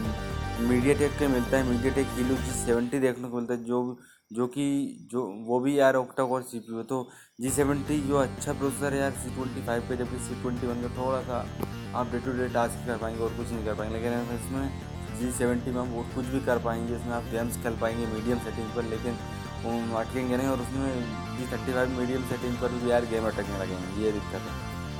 मीडिया 0.62 0.94
टेक 0.96 1.12
का 1.20 1.28
मिलता 1.28 1.58
है 1.58 1.64
media 1.70 1.94
take 1.94 2.08
Helio 2.16 2.36
G 2.38 2.52
seventy 2.56 3.00
देखने 3.00 3.28
को 3.28 3.38
मिलता 3.38 3.54
है, 3.54 3.64
जो 3.64 4.00
जो 4.32 4.46
कि, 4.48 4.66
जो, 5.12 5.22
वो 5.48 5.60
भी 5.60 5.80
यार 5.80 5.96
ऑक्टा 5.96 6.24
कोर 6.26 6.42
सी 6.42 6.60
पी 6.60 6.84
तो 6.90 6.98
जी 7.42 7.50
सेवेंटी 7.50 8.00
जो 8.02 8.18
अच्छा 8.18 8.54
प्रोसेसर 8.54 8.94
है 8.94 9.00
यार 9.00 9.12
सी 9.14 9.36
ट्वेंटी 9.36 9.66
फाइव 9.68 9.88
पे, 9.90 9.98
जबकि 9.98 10.20
सी 10.28 10.42
ट्वेंटी 10.42 10.68
वन 10.68 10.82
का 10.82 10.90
थोड़ा 10.98 11.22
सा 11.22 11.40
आप 12.00 12.12
डे 12.12 12.20
टू 12.20 12.32
डे 12.38 12.48
टास्क 12.54 12.86
कर 12.88 12.98
पाएँगे 12.98 13.24
और 13.24 13.34
कुछ 13.38 13.52
नहीं 13.52 13.66
कर 13.66 13.76
पाएँगे। 13.76 13.96
लेकिन 13.96 14.36
इसमें 14.36 15.20
जी 15.20 15.32
सेवेंटी 15.38 15.72
में 15.72 15.82
हम 15.82 15.94
और 15.98 16.04
कुछ 16.16 16.26
भी 16.26 16.40
कर 16.46 16.60
पाएँगे, 16.64 16.96
इसमें 16.96 17.14
आप 17.14 17.24
गेम्स 17.32 17.58
खेल 17.64 17.78
पाएँगे 17.82 18.06
मीडियम 18.14 18.40
सेटिंग 18.46 18.70
पर, 18.76 18.84
लेकिन 18.90 19.18
अटकेंगे 19.64 20.38
नहीं, 20.38 20.48
और 20.48 20.60
उसमें 20.62 21.38
G 21.38 21.46
thirty 21.52 21.74
five 21.74 21.90
medium 21.98 22.24
setting 22.30 22.56
पर 22.58 22.70
भी 22.74 22.92
यार 22.92 23.06
गेम 23.08 23.26
अटकने 23.28 23.60
लगेंगे 23.60 24.04
ये 24.04 24.12
दिक्कत 24.12 24.42
है। 24.42 24.54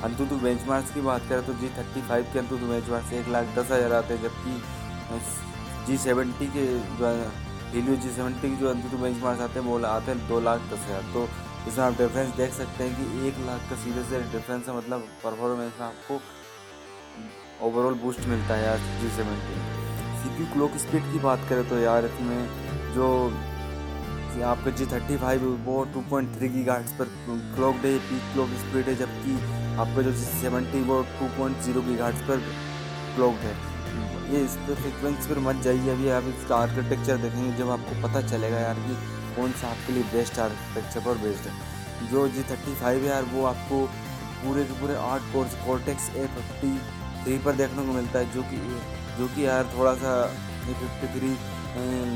अंतु 0.04 0.24
तो 0.26 0.36
बेंच 0.38 0.90
की 0.94 1.00
बात 1.02 1.22
करें 1.28 1.46
तो 1.46 1.52
जी 1.54 1.68
थर्टी 1.78 2.02
फाइव 2.08 2.26
के 2.32 2.38
अंतु 2.38 2.56
तो 2.58 2.66
बेंच 2.66 3.12
एक 3.14 3.28
लाख 3.28 3.54
दस 3.58 3.70
हज़ार 3.70 3.92
आते 3.92 4.14
हैं, 4.14 4.22
जबकि 4.22 5.86
जी 5.86 5.96
सेवेंटी 5.98 6.46
के 6.56 6.64
हीलियो 7.72 7.96
जी 7.96 8.10
सेवेंटी 8.10 8.50
के 8.50 8.56
जो 8.56 8.68
अंतिम 8.70 9.02
बेंच 9.02 9.22
मार्क्स 9.22 9.42
आते 9.42 9.58
हैं, 9.58 9.66
वो 9.66 9.78
आते 9.86 10.10
हैं 10.10 10.28
दो 10.28 10.40
लाख 10.40 10.60
दस 10.72 10.86
हज़ार। 10.86 11.12
तो 11.12 11.28
इसमें 11.68 11.84
आप 11.84 11.98
डिफरेंस 11.98 12.34
देख 12.36 12.52
सकते 12.52 12.84
हैं 12.84 12.96
कि 12.96 13.28
एक 13.28 13.38
लाख 13.46 13.68
का 13.70 13.76
सीधे 13.82 14.02
से 14.04 14.20
डिफरेंस 14.32 14.68
है 14.68 14.76
मतलब 14.76 15.06
परफॉर्मेंस 15.24 15.72
में 15.80 15.86
आपको 15.86 16.20
ओवरऑल 17.66 17.94
बूस्ट 18.02 18.26
मिलता 18.28 18.54
है 18.54 18.64
यार 18.64 18.78
G 19.00 19.08
seventy 19.16 19.56
C 20.22 20.36
P 20.38 20.52
clock 20.52 20.76
speed 20.78 21.12
की 21.12 21.18
बात 21.20 21.48
करें 21.48 21.68
तो 21.68 21.78
यार 21.78 22.04
इसमें 22.04 22.40
जो 22.94 23.06
आपका 24.42 24.70
जी 24.70 24.86
थर्टी 24.86 25.16
फाइव 25.16 25.44
वो 25.64 25.82
टू 25.94 26.00
पॉइंट 26.10 26.36
थ्री 26.36 26.48
की 26.48 26.62
गार्ड्स 26.64 26.92
पर 26.98 27.08
clock 27.56 27.76
the 27.82 27.96
peak 28.06 28.32
clock 28.32 28.48
speed 28.60 28.88
है 28.88 28.94
जबकि 28.96 29.34
आपका 29.80 30.02
जो 30.02 30.12
जी 30.12 30.24
सेवेंटी 30.40 30.80
वो 30.84 31.00
टू 31.18 31.28
पॉइंट 31.36 31.60
ज़ीरो 31.62 31.82
की 31.82 31.96
गार्ड्स 31.96 32.22
पर 32.28 32.38
क्लॉक 33.14 33.36
है 33.46 33.54
ये 34.32 34.40
इस 34.44 34.54
पर 34.58 34.74
फ्रिक्वेंसी 34.74 35.28
पर 35.28 35.38
मत 35.46 35.62
जाइए, 35.64 35.88
अभी 35.90 36.08
आप 36.10 36.24
इसका 36.28 36.56
आर्किटेक्चर 36.56 37.16
देखेंगे, 37.22 37.56
जब 37.56 37.70
आपको 37.70 38.00
पता 38.02 38.20
चलेगा 38.28 38.58
यार 38.58 38.74
कि 38.86 38.94
कौन 39.36 39.52
सा 39.52 39.68
आपके 39.68 39.92
लिए 39.92 40.02
बेस्ट 40.12 40.38
आर्किटेक्चर 40.38 41.00
पर 41.00 41.18
बेस्ड 41.22 41.48
है। 41.48 42.10
जो 42.10 42.26
जी 42.28 42.42
थर्टी 42.50 42.74
फाइव 42.74 43.02
है 43.02 43.08
यार, 43.08 43.24
वो 43.32 43.44
आपको 43.46 43.84
पूरे 44.44 44.64
के 44.64 44.80
पूरे 44.80 44.94
आठ 45.08 45.32
cores 45.32 45.54
Cortex 45.66 46.08
A 46.16 46.26
fifty 46.36 46.72
three 47.24 47.38
पर 47.44 47.56
देखने 47.56 47.86
को 47.86 47.92
मिलता 47.92 48.18
है, 48.18 48.32
जो 48.32 48.42
कि 48.42 48.56
जो 49.18 49.26
कि 49.34 49.46
यार 49.46 49.70
थोड़ा 49.76 49.94
सा 49.96 50.14
A 50.24 50.74
fifty 50.74 51.18
three 51.18 51.34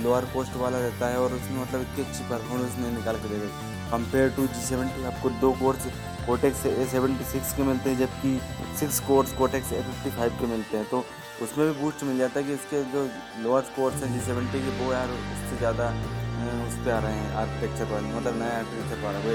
lower 0.03 0.25
cost 0.33 0.57
वाला 0.57 0.79
रहता 0.79 1.09
है 1.09 1.21
और 1.21 1.33
उसमें 1.33 1.61
मतलब 1.61 1.81
इतनी 1.83 2.05
अच्छी 2.05 2.25
परफॉर्मेंस 2.31 2.77
नहीं 2.79 2.93
निकाल 2.95 3.17
के 3.17 3.29
देगा 3.29 3.49
कंपेयर 3.91 4.31
टू 4.37 4.47
जी 4.47 4.61
सेवेंटी 4.63 5.05
आपको 5.07 5.31
दो 5.41 5.53
cores 5.61 5.87
Cortex 6.27 6.65
A 6.67 6.87
seventy 6.91 7.25
six 7.25 7.53
के 7.57 7.63
मिलते 7.63 7.91
हैं, 7.91 7.99
जबकि 7.99 8.31
six 8.79 8.99
cores 9.09 9.33
Cortex 9.39 9.73
A 9.73 9.83
fifty 9.83 10.11
five 10.17 10.33
के 10.41 10.47
मिलते 10.47 10.77
हैं। 10.77 10.89
तो 10.91 11.05
उसमें 11.43 11.67
भी 11.67 11.81
बूस्ट 11.81 12.05
मिल 12.05 12.19
जाता 12.19 12.41
है 12.41 12.47
कि 12.47 12.53
इसके 12.53 12.83
जो 12.93 13.09
लोअर 13.43 13.63
कोर्स 13.77 14.03
हैं 14.03 14.13
जी 14.13 14.21
सेवेंटी 14.27 14.61
के 14.61 14.71
वो 14.79 14.93
यार 14.93 15.11
उससे 15.11 15.59
ज़्यादा 15.59 15.89
उस 16.67 16.75
पर 16.85 16.91
आ 16.93 16.99
रहे 16.99 17.13
हैं 17.13 17.35
आर्किटेक्चर 17.43 17.85
पर 17.93 18.03
मतलब 18.15 18.39
नया 18.39 18.59
आर्किटेक्चर 18.59 19.03
पर 19.03 19.07
आ 19.07 19.11
रहा 19.11 19.21
है 19.23 19.35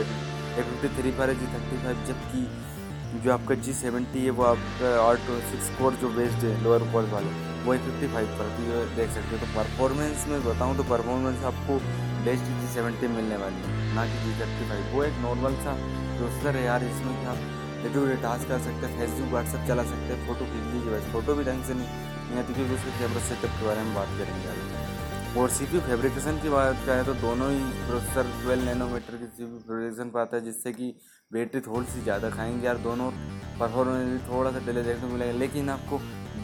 एक 0.60 0.66
फिफ्टी 0.66 1.02
थ्री 1.02 1.12
पर 1.20 1.30
है 1.30 1.36
जी 1.40 1.48
थर्टी 1.54 1.78
फाइव 1.84 2.04
जबकि 2.08 3.22
जो 3.24 3.32
आपका 3.34 3.56
जी 3.56 3.74
सेवेंटी 3.76 4.24
है, 4.26 4.30
वो 4.32 4.44
आपका 4.46 4.92
आठ 5.04 5.32
सिक्स 5.52 5.70
कोर 5.80 5.94
जो 6.02 6.10
बेस्ड 6.18 6.46
है 6.46 6.62
लोअर 6.64 6.92
कोर्स 6.92 7.10
वाले। 7.14 7.51
वो 7.66 7.74
एक 7.74 7.82
फिफ्टी 7.82 8.08
फाइव 8.14 8.28
पर 8.38 8.48
भी 8.58 8.66
देख 8.96 9.10
सकते 9.12 9.32
हो। 9.32 9.40
तो 9.40 9.50
परफॉर्मेंस 9.56 10.26
में 10.28 10.44
बताऊँ 10.46 10.78
तो 10.78 10.84
परफॉर्मेंस 10.90 11.44
आपको 11.46 11.80
बेस्ट 12.26 12.46
जी 12.52 12.68
सेवेंटी 12.74 13.08
मिलने 13.10 13.38
वाली 13.38 13.62
है, 13.64 13.96
ना 13.96 14.06
कि 14.06 14.18
जी 14.24 14.40
थर्टी 14.40 14.70
फाइव 14.70 14.96
वो 14.96 15.04
एक 15.04 15.18
नॉर्मल 15.22 15.56
सा 15.64 15.74
प्रोसेसर 16.18 16.56
है 16.56 16.64
यार, 16.66 16.84
इसमें 16.86 17.14
कि 17.20 17.26
आप 17.26 17.50
डे 17.84 17.94
टू 17.94 18.06
डे 18.06 18.16
टास्क 18.24 18.48
कर 18.48 18.60
सकते 18.62 18.86
हैं 18.86 18.98
फेसबुक 19.00 19.30
व्हाट्सअप 19.32 19.68
चला 19.68 19.84
सकते 19.86 20.14
हैं 20.14 20.28
फ़ोटो 20.28 20.46
खींच 20.46 20.74
लीजिए। 20.74 20.94
बस 20.94 21.12
फ़ोटो 21.14 21.36
भी 21.36 21.44
ढंग 21.44 21.64
से 21.64 21.74
नहीं 21.74 22.40
आती, 22.40 22.54
क्योंकि 22.54 22.74
उसके 22.76 22.92
कैमरा 23.00 23.22
सेटअप 23.28 23.60
के 23.60 23.66
बारे 23.66 23.82
में 23.82 23.94
बात 23.96 24.18
करेंगे 24.18 24.46
यार 24.48 25.40
और 25.40 25.50
सी 25.50 25.66
पी 25.66 25.80
फेब्रिकेशन 25.82 26.40
की 26.42 26.50
बात 26.50 26.80
करें 26.86 27.04
तो 27.06 27.14
दोनों 27.20 27.50
ही 27.52 27.60
प्रोसेसर 27.88 28.32
ट्वेल्व 28.42 28.66
नैनोमीटर 28.66 29.18
की 29.18 29.28
सी 29.28 29.44
पी 29.44 29.60
फेब्रिकेशन 29.60 30.10
पर 30.10 30.20
आता 30.20 30.38
है, 30.38 30.44
जिससे 30.46 30.74
कि 30.74 30.94
बैटरी 31.32 31.62
थोड़ी 31.62 31.88
सी 31.88 32.02
ज़्यादा 32.02 32.30
खाएँगे 32.30 32.66
यार, 32.66 32.78
दोनों 32.80 33.12
परफॉर्मेंस 33.60 34.22
थोड़ा 34.30 34.52
सा 34.52 34.60
डिले 34.66 34.84
देखने 34.84 35.08
को 35.08 35.14
मिलेगा। 35.14 35.38
लेकिन 35.40 35.70
आपको 35.70 35.98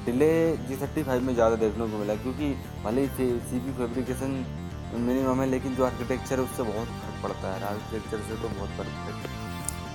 डिले 0.08 0.32
जी 0.68 0.76
थर्टी 0.78 1.04
फाइव 1.04 1.22
में 1.24 1.34
ज़्यादा 1.34 1.56
देखने 1.64 1.88
को 1.88 1.98
मिला, 1.98 2.16
क्योंकि 2.18 2.54
भले 2.84 3.02
ही 3.02 3.08
सी 3.42 3.60
पी 3.60 3.72
फेब्रिकेशन 3.78 4.32
मिनिमम 4.98 5.42
है, 5.42 5.48
लेकिन 5.50 5.76
जो 5.76 5.86
आर्किटेक्चर 5.86 6.40
है, 6.40 6.44
उससे 6.44 6.64
बहुत 6.64 6.88
फ़र्क 6.88 7.24
पड़ता 7.24 7.54
है। 7.54 7.64
आर्किटेक्चर 7.66 8.22
से 8.28 8.42
तो 8.42 8.50
बहुत 8.50 8.70
फ़र्क 8.78 8.94
पड़ता 9.08 9.30
है। 9.30 9.46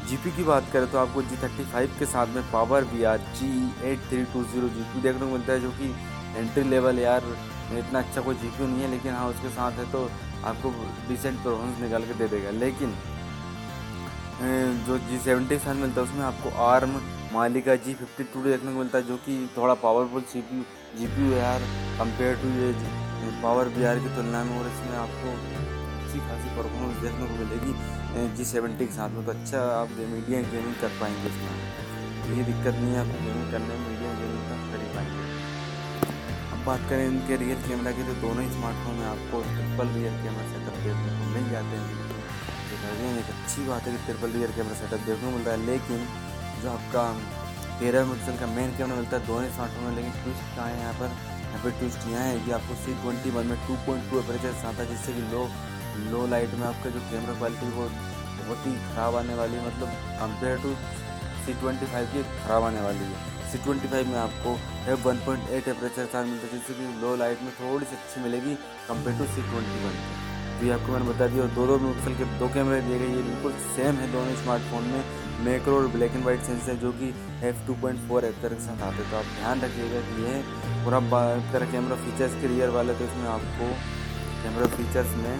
जी 0.08 0.16
की 0.26 0.44
बात 0.44 0.64
करें 0.72 0.90
तो 0.92 0.98
आपको 0.98 1.22
जी 1.22 1.36
थर्टी 1.42 1.64
फाइव 1.72 1.94
के 1.98 2.06
साथ 2.06 2.34
में 2.34 2.42
power 2.50 2.84
V 2.92 3.04
R 3.04 3.18
G 3.38 3.48
eight 3.90 3.98
three 4.08 4.22
two 4.32 4.42
zero 4.52 4.68
G 4.68 4.82
P 4.92 5.00
देखने 5.02 5.20
को 5.20 5.32
मिलता 5.32 5.52
है, 5.52 5.60
जो 5.60 5.70
कि 5.70 5.94
एंट्री 6.36 6.64
लेवल 6.64 6.98
यार, 6.98 7.22
इतना 7.78 7.98
अच्छा 7.98 8.20
कोई 8.20 8.34
जी 8.34 8.48
पी 8.50 8.66
नहीं 8.66 8.82
है, 8.82 8.90
लेकिन 8.90 9.12
हाँ 9.14 9.28
उसके 9.30 9.48
साथ 9.50 9.78
है 9.78 9.90
तो 9.92 10.04
आपको 10.44 10.70
डिसेंट 11.08 11.38
परफॉर्मेंस 11.38 11.80
निकाल 11.80 12.04
के 12.04 12.14
दे 12.14 12.28
देगा। 12.28 12.50
लेकिन 12.58 12.94
जो 14.86 14.98
जी 15.00 15.18
सेवेंटी 15.20 15.58
साथ 15.58 15.74
मिलता 15.76 16.00
है, 16.00 16.06
उसमें 16.06 16.24
आपको 16.26 16.50
Arm 16.62 17.00
Mali 17.32 17.74
G 17.84 17.92
fifty 17.94 18.24
two 18.32 18.42
देखने 18.44 18.72
को 18.72 18.78
मिलता 18.78 18.98
है, 18.98 19.04
जो 19.06 19.16
कि 19.24 19.34
थोड़ा 19.56 19.74
powerful 19.82 20.22
C 20.30 20.40
P 20.48 20.58
G 20.98 21.06
P 21.12 21.28
है 21.28 21.38
यार 21.38 21.60
कंपेयर 21.98 22.34
टू 22.42 22.48
ये 22.56 22.72
पावर 23.42 23.68
बी 23.76 23.84
आर 23.90 23.98
की 23.98 24.10
तुलना 24.16 24.42
में 24.44 24.58
और 24.58 24.66
इसमें 24.68 24.96
आपको 25.02 25.30
अच्छी 25.32 26.18
खासी 26.26 26.48
परफॉर्मेंस 26.56 26.96
देखने 27.02 27.28
को 27.28 27.34
मिलेगी। 27.36 27.72
जी 28.36 28.44
सेवेंटी 28.44 28.86
के 28.86 28.92
साथ 28.92 29.10
में 29.10 29.24
तो 29.26 29.32
अच्छा 29.32 29.60
आप 29.76 29.94
मीडियम 30.12 30.50
गेमिंग 30.52 30.74
कर 30.82 30.92
पाएँगे 31.00 31.28
इसमें। 31.28 31.54
ये 32.32 32.44
दिक्कत 32.44 32.74
नहीं 32.80 32.92
है, 32.92 33.00
आपको 33.00 33.18
गेमिंग 33.24 33.48
करने 33.52 33.76
में 33.76 33.86
मीडियम 33.86 34.12
गेमिंग 34.20 34.44
का 34.48 34.56
कर 34.72 34.82
ही 34.82 34.88
पाएँगे। 34.96 35.22
अब 36.52 36.64
बात 36.66 36.88
करें 36.90 37.04
इनके 37.06 37.36
रियल 37.44 37.62
कैमरा 37.68 37.92
की 37.92 38.02
तो 38.08 38.14
दोनों 38.24 38.44
ही 38.44 38.50
स्मार्टफ़ोन 38.56 38.94
में 38.96 39.06
आपको 39.06 39.40
ट्रिपल 39.48 39.94
रियल 39.94 40.18
कैमरा 40.24 40.44
सेटअप 40.50 40.76
देखने 40.84 41.14
को 41.16 41.30
मिल 41.36 41.50
जाते 41.54 41.80
हैं। 41.80 41.88
एक 43.14 43.28
अच्छी 43.32 43.64
बात 43.66 43.82
है 43.86 43.92
कि 43.92 44.04
ट्रिपल 44.04 44.36
रियल 44.36 44.52
कैमरा 44.58 44.76
सेटअप 44.76 45.08
देखने 45.08 45.24
को 45.24 45.32
मिल 45.36 45.44
रहा 45.46 45.54
है, 45.54 45.66
लेकिन 45.66 45.98
जो 46.62 46.70
आपका 46.70 47.04
तेरह 47.78 48.04
मेगापिक्सल 48.04 48.36
का 48.40 48.46
मेन 48.54 48.70
कैमरा 48.78 48.96
मिलता 48.96 49.16
है, 49.16 49.26
दोनों 49.26 49.48
स्मार्टफ़ोन 49.50 49.84
में, 49.84 49.94
लेकिन 49.96 50.12
ट्विस्ट 50.22 50.54
क्या 50.54 50.64
है 50.64 50.78
यहाँ 50.80 50.94
पर? 51.00 51.10
यहाँ 51.42 51.60
पर 51.64 51.70
ट्विस्ट 51.78 52.06
यहाँ 52.08 52.24
है 52.24 52.38
कि 52.44 52.50
आपको 52.58 52.74
सी 52.82 52.94
ट्वेंटी 53.02 53.30
वन 53.30 53.46
में 53.46 53.58
टू 53.66 53.76
पॉइंट 53.86 54.10
टू 54.10 54.18
अपरेचर 54.18 54.52
आता 54.66 54.82
है 54.82 54.88
जिससे 54.90 55.12
कि 55.12 55.22
लो 55.32 55.42
लो 56.10 56.26
लाइट 56.26 56.54
में 56.60 56.66
आपका 56.66 56.90
जो 56.90 57.00
कैमरा 57.10 57.34
क्वालिटी 57.38 57.66
वो 57.70 57.88
बहुत 58.36 58.66
ही 58.66 58.72
ख़राब 58.84 59.16
आने 59.16 59.34
वाली 59.34 59.56
है। 59.56 59.66
मतलब 59.66 59.88
compare 60.20 60.56
to 60.62 60.70
C 61.44 61.54
twenty 61.60 61.86
five 61.86 62.06
की 62.12 62.22
ख़राब 62.44 62.62
आने 62.64 62.80
वाली 62.80 63.04
है। 63.10 63.16
सी 63.50 63.58
ट्वेंटी 63.64 63.88
फाइव 63.88 64.08
में 64.08 64.18
आपको 64.18 64.52
F 64.92 65.06
one 65.06 65.18
point 65.26 65.50
eight 65.50 65.64
temperature 65.64 66.06
साथ 66.06 66.24
मिलता 66.24 66.46
है, 66.46 66.52
जिससे 66.52 66.74
कि 66.74 67.00
लो 67.00 67.14
लाइट 67.16 67.42
में 67.42 67.52
थोड़ी 67.54 67.86
सी 67.86 67.96
अच्छी 67.96 68.20
मिलेगी 68.20 68.54
compare 68.88 69.18
to 69.18 69.26
C 69.34 69.42
twenty 69.50 69.84
one 69.84 69.98
तो 70.58 70.66
ये 70.66 70.72
आपको 70.72 70.92
मैंने 70.92 71.06
बता 71.06 71.26
दिया, 71.26 71.42
और 71.42 71.50
दो 71.50 71.66
दो 71.66 71.76
पिक्सल 71.80 72.14
के, 72.14 72.24
दो 72.38 72.48
कैमरे 72.54 72.80
दिए 72.82 72.98
गए, 72.98 73.08
ये 73.08 73.22
बिल्कुल 73.22 73.52
सेम 73.74 73.96
है 73.96 74.10
दोनों 74.12 74.34
स्मार्टफ़ोन 74.42 74.84
में। 74.92 75.02
मैक्रो 75.44 75.76
और 75.76 75.86
ब्लैक 75.92 76.12
एंड 76.14 76.24
वाइट 76.24 76.40
सेंसर 76.42 76.74
जो 76.82 76.90
कि 76.98 77.08
F 77.46 77.66
two 77.66 77.74
point 77.82 78.00
four 78.08 78.24
F 78.24 78.42
के 78.42 78.60
साथ 78.64 78.82
आते 78.82 79.02
हैं। 79.02 79.10
तो 79.10 79.16
आप 79.16 79.32
ध्यान 79.38 79.60
रखिएगा 79.60 80.00
कि 80.08 80.22
ये 80.24 80.34
पूरा 80.84 81.00
बात 81.14 81.52
करें 81.52 81.70
कैमरा 81.72 81.96
फीचर्स 82.04 82.40
के 82.40 82.46
रियर 82.48 82.70
वाले 82.76 82.94
तो 82.94 83.04
इसमें 83.04 83.28
आपको 83.30 83.70
कैमरा 84.42 84.66
फीचर्स 84.76 85.16
में 85.24 85.34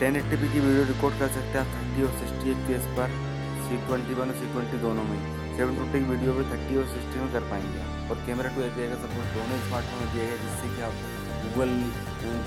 टेन 0.00 0.16
एट्टी 0.16 0.36
पी 0.36 0.48
की 0.52 0.60
वीडियो 0.60 0.84
रिकॉर्ड 0.88 1.18
कर 1.20 1.28
सकते 1.36 1.58
हैं 1.58 1.66
थर्टी 1.74 2.02
और 2.02 2.12
सिक्सटी 2.18 2.50
एफ़ 2.50 2.66
पी 2.66 2.74
पर। 2.96 3.08
सी 3.62 3.76
ट्वेंटी 3.86 4.14
वन 4.14 4.28
और 4.28 4.36
सी 4.36 4.52
ट्वेंटी 4.52 4.78
दोनों 4.82 5.02
में। 5.04 5.18
सेवन 5.56 5.74
ट्वेंटी 5.76 5.98
की 5.98 6.04
वीडियो 6.10 6.32
भी 6.34 6.44
थर्टी 6.50 6.76
और 6.76 6.86
सिक्सटी 6.92 7.20
में 7.20 7.32
कर 7.32 7.48
पाएँगे 7.50 7.82
और 8.10 8.22
कैमरा 8.26 8.54
टू 8.54 8.62
ए 8.62 8.68
पी 8.76 8.88
का 8.90 9.00
सपोर्ट 9.02 9.34
दोनों 9.38 9.58
स्मार्टफ़ोन 9.66 10.04
में 10.04 10.12
दिया 10.14 10.24
गया 10.24 10.36
जिससे 10.44 10.76
कि 10.76 10.82
आप 10.88 10.94
गूगल 11.42 11.74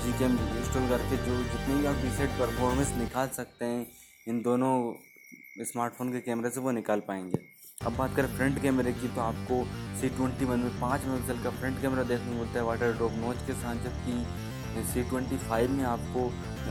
जी 0.04 0.18
कैम 0.18 0.38
इंस्टॉल 0.56 0.88
करके 0.88 1.16
जो 1.26 1.36
जितनी 1.52 1.74
भी 1.74 1.86
आप 1.92 2.02
डिसेट 2.02 2.30
परफॉर्मेंस 2.40 2.94
निकाल 2.98 3.28
सकते 3.36 3.64
हैं 3.72 3.86
इन 4.26 4.40
दोनों 4.42 5.64
स्मार्टफ़ोन 5.64 6.12
के 6.12 6.20
कैमरे 6.20 6.50
से 6.50 6.60
वो 6.60 6.70
निकाल 6.70 7.00
पाएँगे। 7.08 7.38
अब 7.86 7.96
बात 7.96 8.14
करें 8.16 8.28
फ्रंट 8.36 8.60
कैमरे 8.62 8.92
की 8.92 9.08
तो 9.14 9.20
आपको 9.20 9.56
सी 10.00 10.08
ट्वेंटी 10.10 10.44
वन 10.44 10.60
में 10.60 10.80
पाँच 10.80 11.04
मेगापिक्सल 11.04 11.42
का 11.44 11.50
फ्रंट 11.58 11.80
कैमरा 11.82 12.02
देखने 12.02 12.26
को 12.26 12.38
मिलता 12.38 12.58
है, 12.58 12.64
वाटर 12.64 12.92
ड्रॉप 12.92 13.12
नोच 13.14 13.42
के 13.46 13.52
साथ, 13.54 13.82
जबकि 13.84 14.84
सी 14.92 15.02
ट्वेंटी 15.10 15.38
फाइव 15.40 15.70
में 15.70 15.84
आपको 15.84 16.22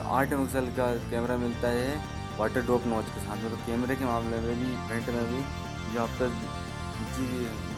आठ 0.09 0.29
मेगापिक्सल 0.29 0.71
का 0.77 0.87
कैमरा 1.09 1.37
मिलता 1.37 1.67
है 1.69 1.91
वाटर 2.39 2.61
ड्रॉप 2.61 2.87
नोच 2.87 3.13
के 3.15 3.21
साथ। 3.21 3.43
में 3.43 3.49
तो 3.51 3.57
कैमरे 3.67 3.95
के 3.95 4.05
मामले 4.05 4.39
में 4.39 4.55
भी, 4.55 4.71
फ्रंट 4.87 5.09
में 5.09 5.25
भी, 5.25 5.43
जो 5.93 6.01
आपका 6.03 6.27
जी 7.13 7.27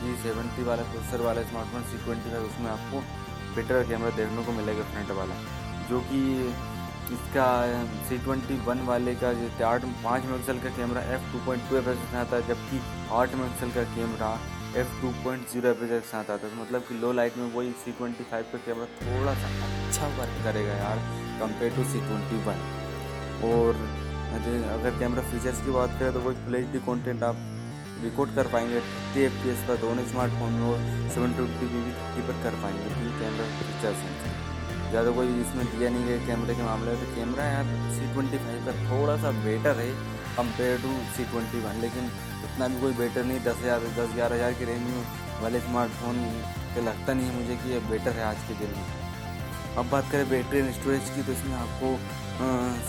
जी 0.01 0.15
सेवेंटी 0.23 0.63
वाला 0.63 0.83
प्रोसेसर 0.83 1.21
वाला 1.21 1.43
स्मार्टफ़ोन 1.49 1.83
सी 1.91 2.03
ट्वेंटी 2.05 2.29
फाइव 2.29 2.45
उसमें 2.45 2.69
आपको 2.71 3.01
बेटर 3.55 3.87
कैमरा 3.89 4.15
देखने 4.15 4.45
को 4.45 4.51
मिलेगा 4.53 4.83
फ्रंट 4.93 5.11
वाला, 5.19 5.35
जो 5.89 5.99
कि 6.07 6.23
इसका 7.13 7.47
सी 8.09 8.17
ट्वेंटी 8.17 8.55
वन 8.65 8.79
वाले 8.85 9.13
का 9.15 9.31
जो 9.33 9.65
आठ, 9.65 9.85
पाँच 10.03 10.23
मेगापिक्सल 10.23 10.59
का 10.59 10.69
camera 10.77 11.01
F 11.15 11.31
two 11.31 11.39
point 11.45 11.69
two 11.69 11.77
F 11.77 11.89
S 11.89 12.15
आता 12.15 12.35
है 12.35 12.47
जबकि 12.47 12.81
आठ 13.13 13.35
मेगापिक्सल 13.35 13.71
का 13.71 13.83
camera 13.95 14.31
F 14.81 15.01
two 15.01 15.11
point 15.23 15.49
zero 15.49 15.69
F 15.69 15.83
के 15.83 15.99
साथ 16.07 16.29
आता 16.29 16.47
है 16.47 16.55
तो 16.55 16.61
मतलब 16.61 16.81
कि 16.87 16.95
लो 17.01 17.11
लाइट 17.19 17.37
में 17.37 17.51
वही 17.53 17.71
सी 17.83 17.91
ट्वेंटी 17.91 18.23
फाइव 18.31 18.45
का 18.51 18.57
कैमरा 18.65 18.85
थोड़ा 19.01 19.33
सा 19.33 19.51
अच्छा 19.67 20.07
वर्क 20.17 20.43
करेगा 20.43 20.73
यार 20.77 21.03
compare 21.39 21.75
to 21.75 21.83
C 21.91 21.99
twenty 22.07 22.43
one 22.47 22.65
और 23.49 23.83
अगर 24.71 24.99
कैमरा 24.99 25.21
फीचर्स 25.31 25.61
की 25.65 25.71
बात 25.71 25.99
करें 25.99 26.13
तो 26.13 26.19
वही 26.19 26.45
फुल 26.45 26.55
एच 26.55 26.71
डी 26.71 26.79
कॉन्टेंट 26.85 27.23
आप 27.23 27.45
रिकॉर्ड 28.03 28.35
कर 28.35 28.47
पाएँगे 28.53 28.79
थर्टी 28.79 29.21
एफ़ 29.21 29.43
पी 29.43 29.49
एस 29.49 29.63
पर, 29.67 29.77
दोनों 29.77 30.05
स्मार्टफ़ोन 30.07 30.53
में 30.53 30.67
और 30.71 31.11
सेवन 31.13 31.33
ट्वेंटी 31.35 31.67
बी 31.67 32.27
पर 32.27 32.43
कर 32.43 32.61
पाएँगे 32.63 32.89
कैमरा 33.19 33.45
फीचर्स 33.61 34.03
हैं। 34.07 34.44
ज़्यादा 34.95 35.11
कोई 35.11 35.27
इसमें 35.39 35.65
दिया 35.67 35.89
नहीं 35.89 36.05
गया 36.05 36.25
कैमरे 36.25 36.53
के 36.55 36.63
मामले 36.63 36.91
में। 36.91 36.99
तो 36.99 37.15
कैमरा 37.15 37.45
यार 37.45 37.71
सी 37.93 38.11
ट्वेंटी 38.13 38.37
फाइव 38.43 38.65
का 38.65 38.73
थोड़ा 38.83 39.15
सा 39.23 39.31
बेटर 39.45 39.79
है 39.79 39.89
compare 40.37 40.77
to 40.81 40.91
C 41.15 41.23
twenty 41.31 41.59
one 41.61 41.81
लेकिन 41.81 42.11
इतना 42.45 42.67
भी 42.67 42.79
कोई 42.81 42.93
बेटर 42.95 43.23
नहीं। 43.25 43.39
दस 43.43 43.57
हज़ार, 43.61 43.87
दस 43.97 44.13
ग्यारह 44.15 44.35
हज़ार 44.35 44.53
की 44.59 44.65
रेंज 44.65 44.83
में 44.89 45.01
वाले 45.41 45.59
स्मार्टफ़ोन 45.61 46.21
पे 46.75 46.81
लगता 46.83 47.13
नहीं 47.13 47.27
है 47.27 47.35
मुझे 47.35 47.55
कि 47.63 47.71
ये 47.71 47.79
बेटर 47.89 48.13
है 48.17 48.23
आज 48.25 48.47
के 48.47 48.53
दिन 48.59 48.71
में। 48.77 48.85
अब 49.77 49.89
बात 49.91 50.11
करें 50.11 50.29
बैटरी 50.29 50.59
एंड 50.59 50.71
स्टोरेज 50.73 51.09
की 51.15 51.23
तो 51.23 51.31
इसमें 51.31 51.55
आपको 51.55 51.91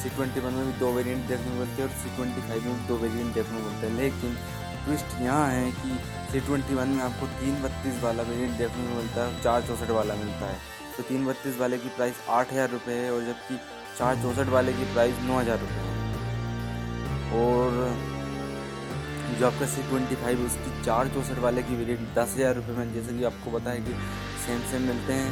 सी 0.00 0.10
ट्वेंटी 0.10 0.40
वन 0.40 0.52
में 0.52 0.66
भी 0.66 0.78
दो 0.78 0.92
वेरिएंट 0.92 1.26
देखने 1.28 1.50
को 1.50 1.58
मिलते 1.58 1.82
हैं 1.82 1.88
और 1.88 1.96
सी 1.96 2.14
ट्वेंटी 2.16 2.40
फाइव 2.48 2.64
में 2.64 2.74
भी 2.74 2.86
दो 2.88 2.96
वेरिएंट 2.98 3.34
देखने 3.34 3.60
को 3.60 3.68
मिलते 3.68 3.86
हैं। 3.86 3.94
लेकिन 3.96 4.38
ट्विस्ट 4.84 5.20
यहाँ 5.22 5.46
है 5.50 5.70
कि 5.72 5.98
सी 6.32 6.40
ट्वेंटी 6.46 6.74
वन 6.74 6.88
में 6.96 7.02
आपको 7.02 7.26
तीन 7.40 7.62
बत्तीस 7.62 8.02
वाला 8.02 8.22
वेरिएंट 8.30 8.56
देखने 8.58 8.86
को 8.86 8.94
मिलता 8.94 9.24
है 9.24 9.42
चार 9.42 9.62
चौंसठ 9.68 9.90
वाला 9.98 10.14
मिलता 10.16 10.46
है। 10.46 10.58
तो 10.96 11.02
तीन 11.04 11.26
बत्तीस 11.26 11.58
वाले 11.58 11.78
की 11.78 11.88
प्राइस 11.96 12.20
आठ 12.30 12.52
हज़ार 12.52 12.70
रुपये 12.70 12.94
है 12.96 13.10
और 13.12 13.24
जबकि 13.24 13.56
चार 13.98 14.16
चौंसठ 14.22 14.48
वाले 14.50 14.72
की 14.72 14.84
प्राइस 14.92 15.18
नौ 15.22 15.38
हज़ार 15.38 15.58
रुपये 15.60 15.80
है। 15.80 15.94
और 17.40 17.68
जो 19.38 19.46
आपका 19.46 19.66
सी 19.66 19.82
ट्वेंटी 19.88 20.14
फाइव 20.16 20.44
उसकी 20.44 20.70
चार 20.84 21.08
चौंसठ 21.14 21.38
वाले 21.40 21.62
की 21.62 21.76
वेरियंट 21.76 22.14
दस 22.14 22.34
हज़ार 22.36 22.54
रुपये 22.54 22.76
में 22.76 22.92
जैसे 22.94 23.18
कि 23.18 23.24
आपको 23.30 23.50
पता 23.52 23.70
है 23.70 23.80
कि 23.80 23.92
सेम 24.46 24.60
सेम 24.70 24.82
मिलते 24.88 25.12
हैं 25.12 25.30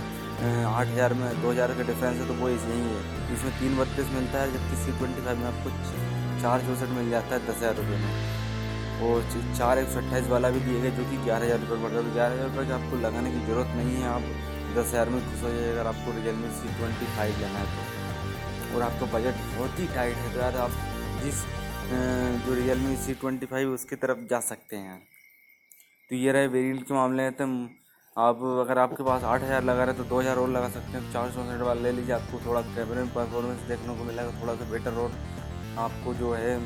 आठ 0.67 0.87
हज़ार 0.87 1.13
में, 1.15 1.43
दो 1.43 1.51
हज़ार 1.51 1.75
का 1.75 1.83
डिफरेंस 1.85 2.17
है 2.21 2.27
तो 2.29 2.35
वो 2.35 2.49
यही 2.49 2.81
है। 2.85 3.35
इसमें 3.35 3.53
तीन 3.59 3.77
बत्तीस 3.79 4.09
मिलता 4.15 4.39
है, 4.39 4.53
जबकि 4.53 4.77
सी 4.85 4.99
ट्वेंटी 4.99 5.21
फाइव 5.25 5.39
में 5.39 5.47
आपको 5.47 5.71
चार 6.43 6.61
चौंसठ 6.63 6.97
मिल 6.97 7.11
जाता 7.11 7.35
है 7.35 7.41
दस 7.47 7.57
हज़ार 7.57 7.75
रुपये 7.77 7.99
में। 7.99 8.13
और 9.05 9.23
चार 9.59 9.79
एक 9.79 9.89
सौ 9.91 9.99
अट्ठाईस 9.99 10.27
वाला 10.29 10.49
भी 10.51 10.61
दिए 10.61 10.81
गए, 10.81 10.91
जो 10.91 11.05
कि 11.05 11.17
ग्यारह 11.25 11.45
हज़ार 11.47 11.61
रुपये 11.61 11.83
पड़ 11.83 11.91
रहा 11.91 11.99
है 11.99 12.05
तो 12.05 12.15
ग्यारह 12.15 12.35
हज़ार 12.35 12.49
रुपये 12.49 12.67
का 12.69 12.75
आपको 12.75 12.97
लगाने 12.99 13.31
की 13.33 13.47
ज़रूरत 13.47 13.71
नहीं 13.77 13.95
है। 13.97 14.09
आप 14.09 14.25
दस 14.75 14.89
हज़ार 14.89 15.09
में 15.09 15.21
खुश 15.25 15.43
हो 15.43 15.51
जाए 15.51 15.71
अगर 15.71 15.87
आपको 15.87 16.13
real 16.13 16.35
me 16.37 16.49
C 16.57 16.77
twenty 16.77 17.07
five 17.17 17.41
लेना 17.41 17.59
है 17.59 17.67
तो। 17.67 18.77
और 18.77 18.83
आपका 18.83 19.07
बजट 19.13 19.37
बहुत 19.57 19.79
ही 19.81 19.87
टाइट 19.95 20.17
है 20.17 20.33
तो 20.33 20.41
यार 20.41 20.57
आप 20.59 20.73
जिस 21.23 21.45
जो 22.45 22.55
real 22.55 22.79
me 22.81 22.97
C 22.99 23.15
twenty 23.17 23.47
five 23.47 23.73
उसकी 23.73 23.97
तरफ़ 23.97 24.27
जा 24.31 24.41
सकते 24.43 24.77
हैं। 24.79 24.99
तो 26.11 26.17
ये 26.17 26.33
रहे 26.33 26.47
वेरिएंट 26.49 26.83
के 26.89 26.95
मामले 26.95 27.23
में 27.23 27.33
तो 27.35 27.47
आप 28.17 28.43
अगर 28.61 28.79
आपके 28.79 29.03
पास 29.05 29.25
आठ 29.25 29.43
हज़ार 29.43 29.65
लगा 29.65 29.85
रहे 29.85 29.95
तो 29.95 30.05
दो 30.05 30.21
हज़ार 30.21 30.37
और 30.39 30.49
लगा 30.51 30.69
सकते 30.71 30.93
हैं। 30.93 31.13
चार 31.13 31.31
सौ 31.31 31.41
वाला 31.41 31.81
ले 31.81 31.93
लीजिए, 31.93 32.15
आपको 32.15 32.41
थोड़ा 32.47 32.61
कैमरे 32.65 33.03
में 33.03 33.13
परफॉर्मेंस 33.15 33.61
देखने 33.69 33.97
को 33.97 34.05
मिलेगा, 34.05 34.41
थोड़ा 34.41 34.55
सा 34.55 34.71
बेटर 34.71 34.99
और 35.05 35.13
आपको 35.79 36.15
जो 36.15 36.33
है 36.35 36.59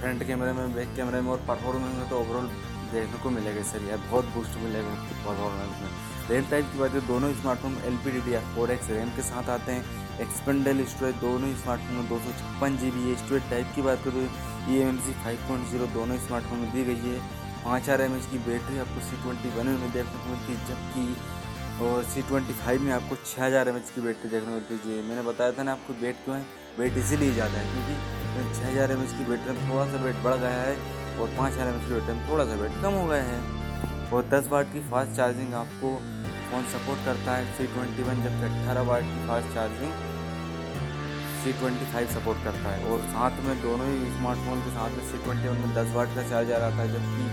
फ्रंट 0.00 0.26
कैमरे 0.26 0.52
में 0.52 0.74
बैक 0.74 0.94
कैमरे 0.96 1.20
में 1.20 1.30
और 1.30 1.44
परफॉर्मेंस 1.48 1.96
में 1.96 2.08
तो 2.10 2.20
ओवरऑल 2.20 2.46
देखने 2.92 3.22
को 3.22 3.30
मिलेगा, 3.30 3.62
सर। 3.62 3.82
यार 3.84 3.98
बहुत 4.10 4.24
बूस्ट 4.34 4.56
मिलेगा 4.62 4.94
परफॉर्मेंस 5.26 5.80
में। 5.82 6.13
रैम 6.30 6.44
टाइप 6.50 6.64
की 6.72 6.78
बात 6.78 6.92
करें 6.92 7.06
दोनों 7.06 7.32
smartphone 7.34 7.76
L 7.86 7.96
P 8.04 8.10
D 8.10 8.20
D 8.26 8.36
four 8.54 8.70
X 8.70 8.90
RAM 8.90 9.08
के 9.16 9.22
साथ 9.22 9.48
आते 9.50 9.72
हैं। 9.72 10.18
एक्सपेंडल 10.20 10.84
स्टोरेज 10.86 11.14
दोनों 11.20 11.52
स्मार्टफ़ोन 11.62 11.96
में 11.96 12.08
दो 12.08 12.18
सौ 12.18 12.32
छप्पन 12.40 12.76
जी 12.78 12.90
बी 12.90 13.14
स्टोरेज 13.22 13.50
टाइप 13.50 13.72
की 13.74 13.82
बात 13.82 14.04
करें 14.04 14.20
E 14.20 14.78
M 14.82 14.98
C 15.06 15.12
five 15.24 15.38
point 15.48 15.66
zero 15.70 15.86
दोनों 15.94 16.16
स्मार्टफ़ोन 16.26 16.58
में 16.58 16.72
दी 16.72 16.84
गई 16.84 17.00
है। 17.04 17.18
पाँच 17.64 17.82
हज़ार 17.82 18.00
एम 18.02 18.16
एच 18.16 18.26
की 18.30 18.38
बैटरी 18.46 18.78
आपको 18.78 19.00
सी 19.04 19.16
ट्वेंटी 19.22 19.48
वन 19.58 19.66
में 19.82 19.90
देखने 19.92 20.18
को 20.18 20.30
मिलती 20.30 20.52
है, 20.52 20.58
जबकि 20.68 21.84
और 21.84 22.04
सी 22.12 22.22
ट्वेंटी 22.22 22.52
फाइव 22.54 22.82
में 22.82 22.92
आपको 22.92 23.16
छः 23.24 23.44
हज़ार 23.44 23.68
एम 23.68 23.76
एच 23.76 23.90
की 23.94 24.00
बैटरी 24.00 24.30
देखने 24.30 24.46
को 24.46 24.54
मिलती 24.54 24.90
है। 24.90 25.02
मैंने 25.08 25.22
बताया 25.28 25.52
था 25.52 25.62
ना, 25.62 25.72
आपको 25.72 26.00
वेट 26.02 26.16
क्यों 26.24 26.36
है? 26.36 26.44
वेट 26.78 26.96
इसीलिए 26.98 27.32
ज़्यादा 27.32 27.58
है, 27.58 27.66
क्योंकि 27.72 28.54
छः 28.54 28.70
हज़ार 28.70 28.92
एम 28.92 29.02
एच 29.02 29.12
की 29.18 29.24
बैटरी 29.30 29.58
में 29.58 29.70
थोड़ा 29.70 29.86
सा 29.92 30.04
वेट 30.04 30.22
बढ़ 30.24 30.36
गया 30.36 30.62
है 30.62 30.76
और 31.18 31.34
पाँच 31.38 31.52
हज़ार 31.52 31.68
एम 31.68 31.80
एच 31.80 31.88
की 31.88 31.94
बैटरी 31.94 32.14
में 32.14 32.28
थोड़ा 32.30 32.44
सा 32.44 32.60
वेट 32.62 32.82
कम 32.82 33.00
हो 33.00 33.06
गया 33.06 33.22
है। 33.24 33.63
और 34.14 34.26
दस 34.32 34.48
वाट 34.48 34.66
की 34.72 34.80
फास्ट 34.90 35.12
चार्जिंग 35.12 35.54
आपको 35.60 35.88
फ़ोन 36.48 36.66
सपोर्ट 36.72 37.04
करता 37.04 37.32
है 37.36 37.46
सी 37.54 37.64
ट्वेंटी 37.68 38.02
वन, 38.02 38.20
जबकि 38.24 38.44
अट्ठारह 38.48 38.82
वाट 38.88 39.02
की 39.04 39.22
fast 39.28 39.48
charging 39.54 39.94
C 41.38 41.52
twenty 41.60 41.86
five 41.92 42.12
support 42.12 42.44
करता 42.44 42.74
है। 42.74 42.90
और 42.90 43.00
साथ 43.14 43.40
में 43.46 43.54
दोनों 43.62 43.86
ही 43.86 44.10
स्मार्टफ़ोन 44.12 44.60
के 44.66 44.74
साथ 44.74 44.90
में 44.96 45.02
सी 45.08 45.18
ट्वेंटी 45.24 45.48
वन 45.48 45.58
में 45.62 45.72
दस 45.78 45.90
वाट 45.94 46.14
का 46.14 46.22
चार्जर 46.28 46.66
आता 46.66 46.78
है 46.78 46.86
जबकि 46.92 47.26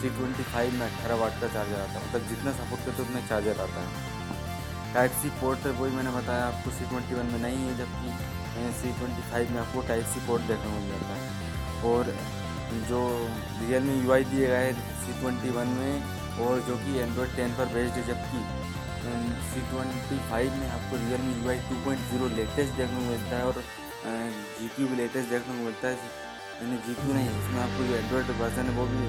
सी 0.00 0.10
ट्वेंटी 0.18 0.44
फाइव 0.50 0.74
में 0.74 0.84
अट्ठारह 0.86 1.20
वाट 1.22 1.40
का 1.40 1.48
चार्जर 1.54 1.80
आता 1.80 1.94
है 1.94 2.02
मतलब 2.04 2.28
जितना 2.28 2.52
सपोर्ट 2.58 2.84
करते 2.84 3.02
उतना 3.02 3.22
चार्जर 3.28 3.62
आता 3.64 3.82
है। 3.82 3.88
टाइप 4.94 5.16
सी 5.22 5.30
पोर्ट 5.40 5.66
वही 5.80 5.96
मैंने 5.96 6.12
बताया 6.12 6.44
आपको 6.44 6.70
सी 6.76 6.84
ट्वेंटी 6.90 7.14
वन 7.14 7.32
में 7.32 7.40
नहीं 7.40 7.64
है, 7.64 7.72
जबकि 7.78 8.08
सी 8.78 8.92
ट्वेंटी 9.00 9.26
फाइव 9.32 9.50
में 9.52 9.58
आपको 9.60 9.82
टाइप 9.88 10.04
सी 10.12 10.26
पोर्ट 10.26 10.46
देखने 10.52 10.70
को 10.70 10.78
मिल 10.78 10.88
जाता 10.92 11.14
है। 11.14 11.26
और 11.90 12.14
जो 12.88 13.02
रियल 13.60 13.82
मी 13.82 13.98
यू 13.98 14.12
आई 14.12 14.24
दिए 14.30 14.46
गए 14.46 14.72
सी 15.02 15.20
ट्वेंटी 15.20 15.50
वन 15.50 15.76
में 15.80 16.16
और 16.46 16.60
जो 16.68 16.76
कि 16.84 16.98
एंड्रॉयड 17.00 17.36
टेन 17.36 17.54
पर 17.58 17.72
बेस्ड 17.74 17.94
है, 17.98 18.06
जबकि 18.08 18.40
सी 19.48 19.60
ट्वेंटी 19.70 20.18
फाइव 20.30 20.54
में 20.60 20.68
आपको 20.68 20.96
Realme 21.26 21.34
U 21.42 21.50
I 21.50 21.58
two 21.68 21.76
point 21.84 22.00
zero 22.10 22.28
latest 22.36 22.72
देखने 22.76 22.98
को 22.98 23.10
मिलता 23.10 23.36
है 23.36 23.44
और 23.46 23.62
जी 24.58 24.68
पी 24.76 24.84
भी 24.84 24.96
लेटेस्ट 24.96 25.30
देखने 25.30 25.56
को 25.56 25.64
मिलता 25.64 25.88
है। 25.88 25.96
यानी 26.60 26.76
जी 26.86 26.94
पी 27.00 27.12
नहीं, 27.12 27.28
इसमें 27.40 27.60
आपको 27.62 27.86
जो 27.88 27.94
एंड्रॉयड 27.96 28.30
वर्जन 28.40 28.70
है, 28.70 28.74
वो 28.78 28.86
भी 28.92 29.00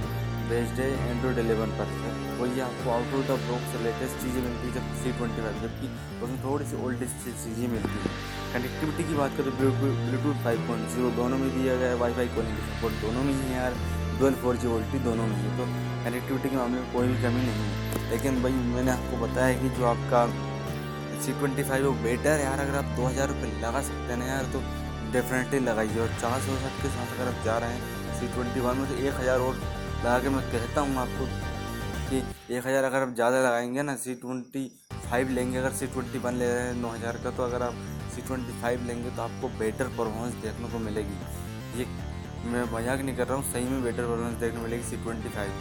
बेस्ड 0.50 0.80
है 0.80 0.90
एंड्रॉयड 1.10 1.38
एलेवन 1.40 1.72
पर। 1.80 1.92
वही 2.40 2.60
आपको 2.68 2.92
out 2.92 3.14
of 3.16 3.26
the 3.28 3.38
box 3.50 3.76
latest 3.84 4.16
चीज़ें 4.24 4.42
मिलती 4.42 4.68
है 4.68 4.74
जब 4.76 4.94
सी 5.02 5.12
ट्वेंटी 5.18 5.42
फाइव 5.42 5.62
जबकि 5.64 5.90
उसमें 6.24 6.40
थोड़ी 6.44 6.66
सी 6.66 6.84
ओल्डेस्ट 6.86 7.28
चीज़ें 7.44 7.68
मिलती 7.74 7.98
है। 8.04 8.14
कनेक्टिविटी 8.54 9.04
की 9.10 9.16
बात 9.18 9.38
करें 9.38 9.52
ब्लूटूथ 9.60 10.44
फाइव 10.44 10.68
पॉइंट 10.68 10.90
ज़ीरो 10.94 11.10
दोनों 11.18 11.38
में 11.38 11.50
दिया 11.58 11.76
गया 11.76 11.90
है 11.90 11.98
वाईफाई 12.04 12.28
कॉलिंग 12.38 12.58
सपोर्ट 12.70 13.02
दोनों 13.02 13.24
में 13.24 13.34
है 13.34 13.52
यार। 13.56 13.74
ट्वेल्व 14.20 14.38
फोर 14.38 14.56
जी 14.58 14.68
वोल्टी 14.68 15.00
दोनों 15.00 15.26
में 15.28 15.36
है 15.36 15.58
तो 15.58 15.66
कनेक्टिविटी 16.06 16.50
के 16.50 16.56
मामले 16.56 16.80
में 16.80 16.92
कोई 16.94 17.08
भी 17.08 17.22
कमी 17.24 17.42
नहीं 17.42 17.64
है। 17.64 18.10
लेकिन 18.12 18.42
भाई, 18.44 18.52
मैंने 18.52 18.92
आपको 18.92 19.18
बताया 19.18 19.60
कि 19.60 19.70
जो 19.78 19.86
आपका 19.88 20.26
सी 21.22 21.32
ट्वेंटी 21.40 21.64
फाइव 21.64 21.86
वो 21.86 21.92
बेटर 22.04 22.40
यार, 22.40 22.60
अगर 22.60 22.76
आप 22.78 22.96
दो 22.98 23.06
हज़ार 23.06 23.28
रुपये 23.28 23.52
लगा 23.62 23.82
सकते 23.84 24.12
हैं 24.12 24.18
ना 24.20 24.26
यार 24.26 24.46
तो 24.54 24.62
डेफिनेटली 25.14 25.60
लगाइए। 25.62 26.00
और 26.00 26.10
चार 26.22 26.40
सौ 26.42 26.56
के 26.82 26.90
साथ 26.90 27.14
अगर 27.16 27.32
आप 27.32 27.44
जा 27.46 27.58
रहे 27.58 27.74
हैं 27.74 28.20
सी 28.20 28.28
ट्वेंटी 28.34 28.60
वन 28.60 28.78
में 28.78 28.88
तो 28.90 28.96
एक 28.98 29.14
हज़ार 29.20 29.40
और 29.40 29.56
लगा 29.56 30.18
के 30.20 30.30
मैं 30.30 30.44
कहता 30.52 30.82
हूँ 30.82 30.98
आपको 30.98 31.26
कि 32.10 32.18
एक 32.56 32.68
हज़ार 32.68 32.84
अगर 32.84 33.02
आप 33.02 33.14
ज़्यादा 33.16 33.40
लगाएँगे 33.40 33.82
ना 33.84 33.96
सी 33.98 34.16
ट्वेंटी 34.18 34.64
फाइव 35.10 35.30
लेंगे, 35.30 35.58
अगर 35.58 35.72
सी 35.74 35.88
ट्वेंटी 35.88 36.20
वन 36.20 36.34
ले 36.36 36.48
रहे 36.48 36.64
हैं 36.64 36.74
नौ 36.82 36.90
हज़ार 36.90 37.20
का 37.24 37.32
तो 37.32 37.44
अगर 37.44 37.64
आप 37.64 37.76
सी 38.16 38.22
ट्वेंटी 38.28 38.62
फाइव 38.62 38.86
लेंगे 38.88 39.10
तो 39.10 39.22
आपको 39.22 39.50
बेटर 39.60 39.88
परफॉर्मेंस 39.90 40.34
देखने 40.44 40.70
को 40.70 40.80
मिलेगी। 40.80 41.80
ये 41.80 41.86
मैं 42.46 42.64
मज़ाक 42.72 43.00
नहीं 43.00 43.16
कर 43.16 43.28
रहा 43.28 43.38
हूँ, 43.38 43.44
सही 43.52 43.66
में 43.66 43.84
बेटर 43.84 44.04
परफॉर्मेंस 44.04 44.36
देखने 44.40 44.62
मिलेगी 44.62 44.84
सी 44.84 44.98
ट्वेंटी 44.98 45.30
फाइव 45.30 45.52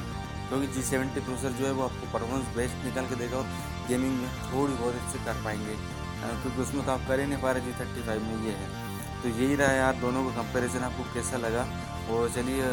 क्योंकि 0.48 0.66
जी 0.66 0.82
सेवेंटी 0.82 1.20
प्रोसेसर 1.20 1.52
जो 1.52 1.66
है 1.66 1.72
वो 1.72 1.82
आपको 1.84 2.12
परफॉर्मेंस 2.12 2.54
बेस्ट 2.56 2.84
निकाल 2.84 3.06
के 3.06 3.14
देगा 3.14 3.36
और 3.36 3.46
गेमिंग 3.88 4.14
में 4.18 4.28
थोड़ी 4.44 4.74
बहुत 4.74 4.94
अच्छे 4.94 5.24
कर 5.24 5.42
पाएँगे। 5.44 5.74
क्योंकि 6.18 6.60
उसमें 6.62 6.84
तो 6.84 6.92
आप 6.92 7.06
कर 7.08 7.20
ही 7.20 7.26
नहीं 7.26 7.42
पा 7.42 7.52
रहे 7.52 7.64
जी 7.64 7.72
थर्टी 7.80 8.02
फाइव 8.06 8.22
में 8.22 8.44
ये 8.44 8.52
है। 8.52 8.86
तो 9.22 9.28
यही 9.30 9.54
रहा 9.54 9.72
यार, 9.72 9.94
दोनों 9.96 10.24
का 10.24 10.30
कंपैरिजन 10.36 10.84
आपको 10.84 11.04
कैसा 11.14 11.36
लगा? 11.38 11.66
और 12.10 12.28
चलिए, 12.30 12.68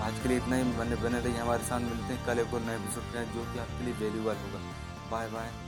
आज 0.00 0.18
के 0.22 0.28
लिए 0.28 0.38
इतना 0.38 0.56
ही। 0.56 0.64
बने 0.78 0.96
बने 0.96 1.20
रहिए 1.20 1.38
हमारे 1.38 1.64
साथ। 1.64 1.80
मिलते 1.82 2.14
हैं 2.14 2.26
कल 2.26 2.38
एक 2.38 2.54
और 2.54 2.60
नए 2.60 2.76
एपिसोड 2.76 3.12
के 3.12 3.24
जो 3.32 3.52
कि 3.52 3.58
आपके 3.58 3.84
लिए 3.84 3.94
वैल्यूबल 3.94 4.44
होगा। 4.44 4.60
Bye 5.10 5.28
bye 5.28 5.67